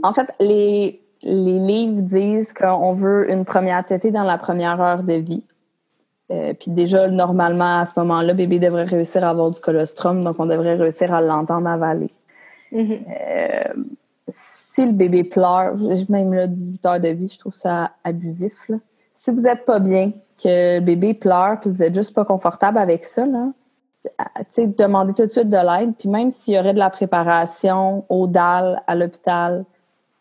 [0.03, 5.03] en fait, les, les livres disent qu'on veut une première tétée dans la première heure
[5.03, 5.45] de vie.
[6.31, 10.37] Euh, puis déjà, normalement, à ce moment-là, bébé devrait réussir à avoir du colostrum, donc
[10.39, 12.11] on devrait réussir à l'entendre avaler.
[12.73, 13.01] Mm-hmm.
[13.09, 13.83] Euh,
[14.29, 15.77] si le bébé pleure,
[16.09, 18.71] même là, 18 heures de vie, je trouve ça abusif.
[19.15, 22.79] Si vous n'êtes pas bien, que le bébé pleure, puis vous n'êtes juste pas confortable
[22.79, 23.53] avec ça, là,
[24.57, 25.95] demandez tout de suite de l'aide.
[25.99, 29.65] Puis même s'il y aurait de la préparation au DAL, à l'hôpital,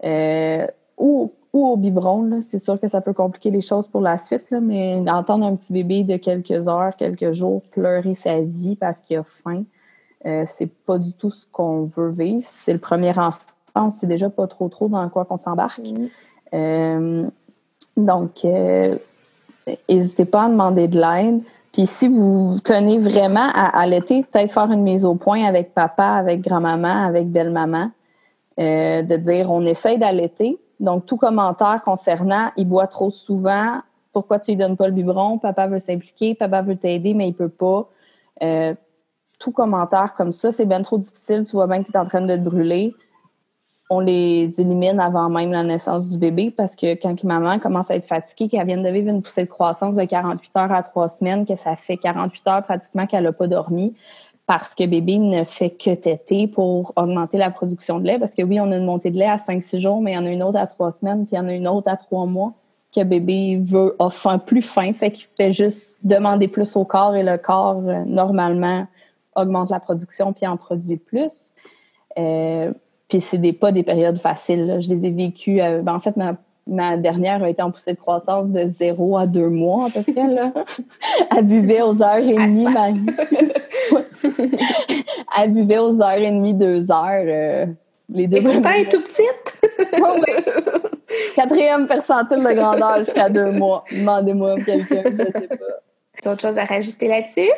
[0.03, 2.39] euh, ou ou au biberon.
[2.41, 5.55] C'est sûr que ça peut compliquer les choses pour la suite, là, mais entendre un
[5.55, 9.63] petit bébé de quelques heures, quelques jours pleurer sa vie parce qu'il a faim,
[10.25, 12.43] euh, c'est pas du tout ce qu'on veut vivre.
[12.45, 15.81] C'est le premier enfant, c'est déjà pas trop trop dans quoi qu'on s'embarque.
[16.53, 17.27] Euh,
[17.97, 18.95] donc, euh,
[19.89, 21.41] n'hésitez pas à demander de l'aide.
[21.73, 26.05] Puis si vous tenez vraiment à allaiter, peut-être faire une mise au point avec papa,
[26.05, 27.91] avec grand-maman, avec belle-maman,
[28.57, 34.51] de dire on essaye d'allaiter, donc, tout commentaire concernant il boit trop souvent, pourquoi tu
[34.51, 37.87] lui donnes pas le biberon, papa veut s'impliquer, papa veut t'aider, mais il peut pas.
[38.41, 38.73] Euh,
[39.39, 42.05] tout commentaire comme ça, c'est bien trop difficile, tu vois bien que tu es en
[42.05, 42.95] train de te brûler.
[43.91, 47.95] On les élimine avant même la naissance du bébé parce que quand maman commence à
[47.95, 51.09] être fatiguée, qu'elle vient de vivre une poussée de croissance de 48 heures à 3
[51.09, 53.93] semaines, que ça fait 48 heures pratiquement qu'elle n'a pas dormi,
[54.47, 58.19] parce que bébé ne fait que téter pour augmenter la production de lait.
[58.19, 60.17] Parce que oui, on a une montée de lait à 5-6 jours, mais il y
[60.17, 61.95] en a une autre à 3 semaines, puis il y en a une autre à
[61.95, 62.53] 3 mois
[62.93, 67.23] que bébé veut, faim, plus faim, fait qu'il fait juste demander plus au corps et
[67.23, 68.85] le corps, euh, normalement,
[69.35, 71.53] augmente la production puis en produit plus.
[72.19, 72.73] Euh,
[73.07, 74.79] puis c'est des, pas des périodes faciles.
[74.81, 75.61] Je les ai vécues.
[75.61, 76.35] Euh, ben, en fait, ma,
[76.71, 80.01] ma dernière a été en poussée de croissance de 0 à 2 mois à peu
[80.11, 80.27] près.
[80.27, 80.51] Là.
[81.37, 82.65] Elle buvait aux heures et demie.
[82.65, 82.87] Ma...
[85.37, 87.25] Elle buvait aux heures et demie, 2 heures.
[87.25, 87.65] Euh,
[88.09, 88.37] les deux.
[88.37, 89.61] Et pourtant, elle est tout petite.
[89.93, 90.33] oui.
[91.35, 93.83] Quatrième percentile de grandeur jusqu'à 2 mois.
[93.91, 95.55] Demandez-moi quelqu'un, je sais pas.
[96.21, 97.49] Tu as autre chose à rajouter là-dessus?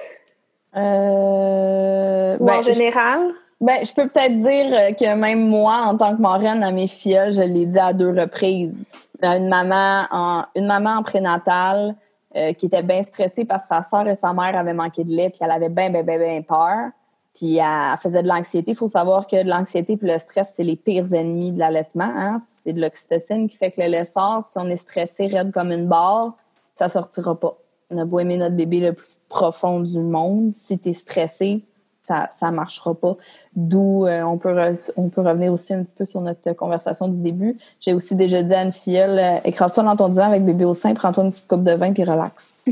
[0.75, 3.31] Euh, Ou ben, en général?
[3.63, 7.31] Ben, je peux peut-être dire que même moi, en tant que marraine à mes filles,
[7.31, 8.85] je l'ai dit à deux reprises.
[9.21, 11.95] Une maman en, une maman en prénatal
[12.35, 15.11] euh, qui était bien stressée parce que sa soeur et sa mère avaient manqué de
[15.11, 16.89] lait, puis elle avait bien, bien, bien, bien peur.
[17.33, 18.71] Puis elle faisait de l'anxiété.
[18.71, 22.11] Il faut savoir que l'anxiété et le stress, c'est les pires ennemis de l'allaitement.
[22.13, 22.39] Hein?
[22.41, 24.45] C'est de l'oxytocine qui fait que le lait sort.
[24.45, 26.35] Si on est stressé, raide comme une barre,
[26.75, 27.57] ça sortira pas.
[27.89, 30.51] On a beau aimer notre bébé le plus profond du monde.
[30.51, 31.63] Si tu es stressé,
[32.07, 33.15] ça ça marchera pas.
[33.55, 34.55] D'où euh, on peut
[34.97, 37.57] on peut revenir aussi un petit peu sur notre conversation du début.
[37.79, 40.73] J'ai aussi déjà dit à une filleule euh, écrase-toi dans ton divan avec bébé au
[40.73, 42.53] sein, prends-toi une petite coupe de vin puis relax.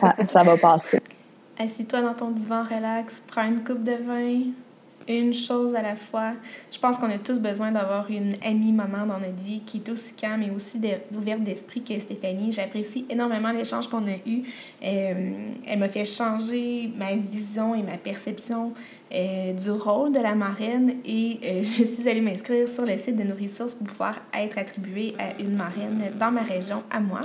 [0.00, 1.00] ça, ça va passer.
[1.58, 4.52] Assis-toi dans ton divan, relax, prends une coupe de vin,
[5.08, 6.32] une chose à la fois.
[6.70, 9.88] Je pense qu'on a tous besoin d'avoir une amie maman dans notre vie qui est
[9.90, 10.80] aussi calme et aussi
[11.14, 12.52] ouverte d'esprit que Stéphanie.
[12.52, 14.42] J'apprécie énormément l'échange qu'on a eu.
[14.84, 15.30] Euh,
[15.66, 18.72] elle m'a fait changer ma vision et ma perception
[19.14, 23.16] euh, du rôle de la marraine et euh, je suis allée m'inscrire sur le site
[23.16, 27.22] de nos ressources pour pouvoir être attribuée à une marraine dans ma région à moi.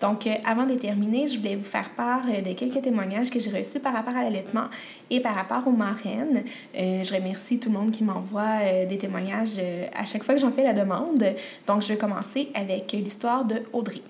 [0.00, 3.80] Donc, avant de terminer, je voulais vous faire part de quelques témoignages que j'ai reçus
[3.80, 4.66] par rapport à l'allaitement
[5.08, 6.44] et par rapport aux marraines
[7.06, 10.40] je remercie tout le monde qui m'envoie euh, des témoignages euh, à chaque fois que
[10.40, 11.24] j'en fais la demande.
[11.66, 14.02] Donc, je vais commencer avec l'histoire de Audrey.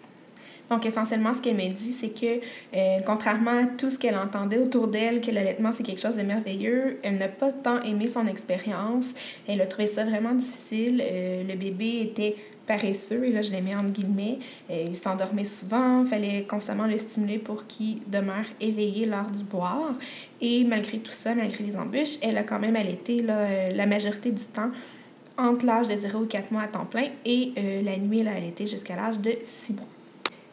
[0.71, 2.41] Donc, essentiellement, ce qu'elle me dit, c'est que,
[2.77, 6.23] euh, contrairement à tout ce qu'elle entendait autour d'elle, que l'allaitement, c'est quelque chose de
[6.23, 9.14] merveilleux, elle n'a pas tant aimé son expérience.
[9.47, 11.03] Elle a trouvé ça vraiment difficile.
[11.49, 12.37] le bébé était
[12.67, 14.39] paresseux, et là je les mets entre guillemets.
[14.71, 19.45] Euh, il s'endormait souvent, il fallait constamment le stimuler pour qu'il demeure éveillé lors du
[19.45, 19.95] boire.
[20.41, 23.87] Et malgré tout ça, malgré les embûches, elle a quand même allaité là, euh, la
[23.87, 24.71] majorité du temps
[25.39, 28.29] entre l'âge de 0 et 4 mois à temps plein et euh, la nuit, elle
[28.29, 29.95] a allaité jusqu'à l'âge de 6 mois.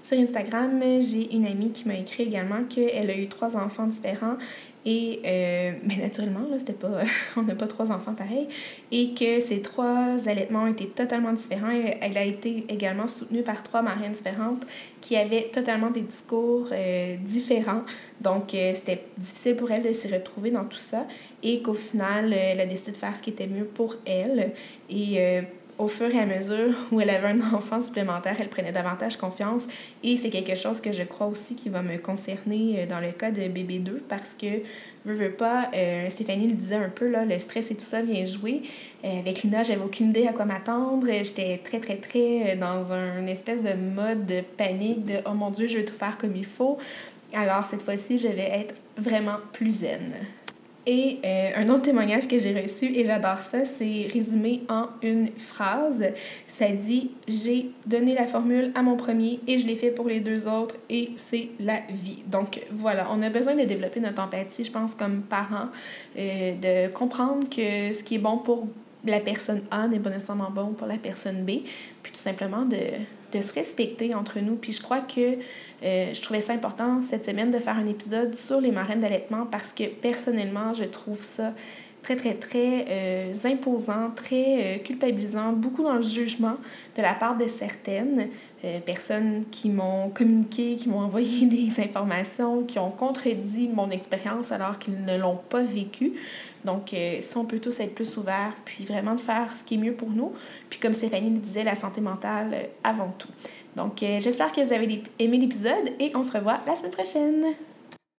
[0.03, 4.35] Sur Instagram, j'ai une amie qui m'a écrit également qu'elle a eu trois enfants différents
[4.85, 7.03] et, euh, mais naturellement, là, c'était pas,
[7.37, 8.47] on n'a pas trois enfants pareils.
[8.91, 11.71] Et que ces trois allaitements étaient totalement différents.
[12.01, 14.65] Elle a été également soutenue par trois marraines différentes
[15.01, 17.83] qui avaient totalement des discours euh, différents.
[18.21, 21.07] Donc, euh, c'était difficile pour elle de s'y retrouver dans tout ça.
[21.43, 24.51] Et qu'au final, elle a décidé de faire ce qui était mieux pour elle.
[24.89, 25.43] Et
[25.83, 29.67] au fur et à mesure où elle avait un enfant supplémentaire, elle prenait davantage confiance.
[30.01, 33.11] Et c'est quelque chose que je crois aussi qui va me concerner euh, dans le
[33.11, 34.61] cas de bébé 2 parce que,
[35.05, 38.01] veux, veux pas, euh, Stéphanie le disait un peu, là, le stress et tout ça
[38.01, 38.61] vient jouer.
[39.03, 41.05] Euh, avec Lina, j'avais aucune idée à quoi m'attendre.
[41.11, 45.67] J'étais très, très, très dans un espèce de mode de panique de oh mon Dieu,
[45.67, 46.77] je vais tout faire comme il faut.
[47.33, 50.13] Alors cette fois-ci, je vais être vraiment plus zen.
[50.85, 55.29] Et euh, un autre témoignage que j'ai reçu, et j'adore ça, c'est résumé en une
[55.37, 56.03] phrase.
[56.45, 60.19] Ça dit J'ai donné la formule à mon premier et je l'ai fait pour les
[60.19, 62.23] deux autres et c'est la vie.
[62.27, 65.69] Donc voilà, on a besoin de développer notre empathie, je pense, comme parents,
[66.17, 68.67] euh, de comprendre que ce qui est bon pour
[69.05, 71.61] la personne A n'est pas nécessairement bon pour la personne B,
[72.01, 72.77] puis tout simplement de,
[73.33, 74.55] de se respecter entre nous.
[74.55, 75.37] Puis je crois que
[75.83, 79.45] euh, je trouvais ça important cette semaine de faire un épisode sur les marraines d'allaitement
[79.45, 81.53] parce que personnellement, je trouve ça
[82.03, 86.57] très, très, très euh, imposant, très euh, culpabilisant, beaucoup dans le jugement
[86.95, 88.29] de la part de certaines
[88.85, 94.79] personnes qui m'ont communiqué, qui m'ont envoyé des informations, qui ont contredit mon expérience alors
[94.79, 96.13] qu'ils ne l'ont pas vécu.
[96.65, 99.77] Donc, si on peut tous être plus ouverts, puis vraiment de faire ce qui est
[99.77, 100.31] mieux pour nous.
[100.69, 103.27] Puis comme Stéphanie le disait, la santé mentale avant tout.
[103.75, 107.45] Donc, euh, j'espère que vous avez aimé l'épisode et on se revoit la semaine prochaine.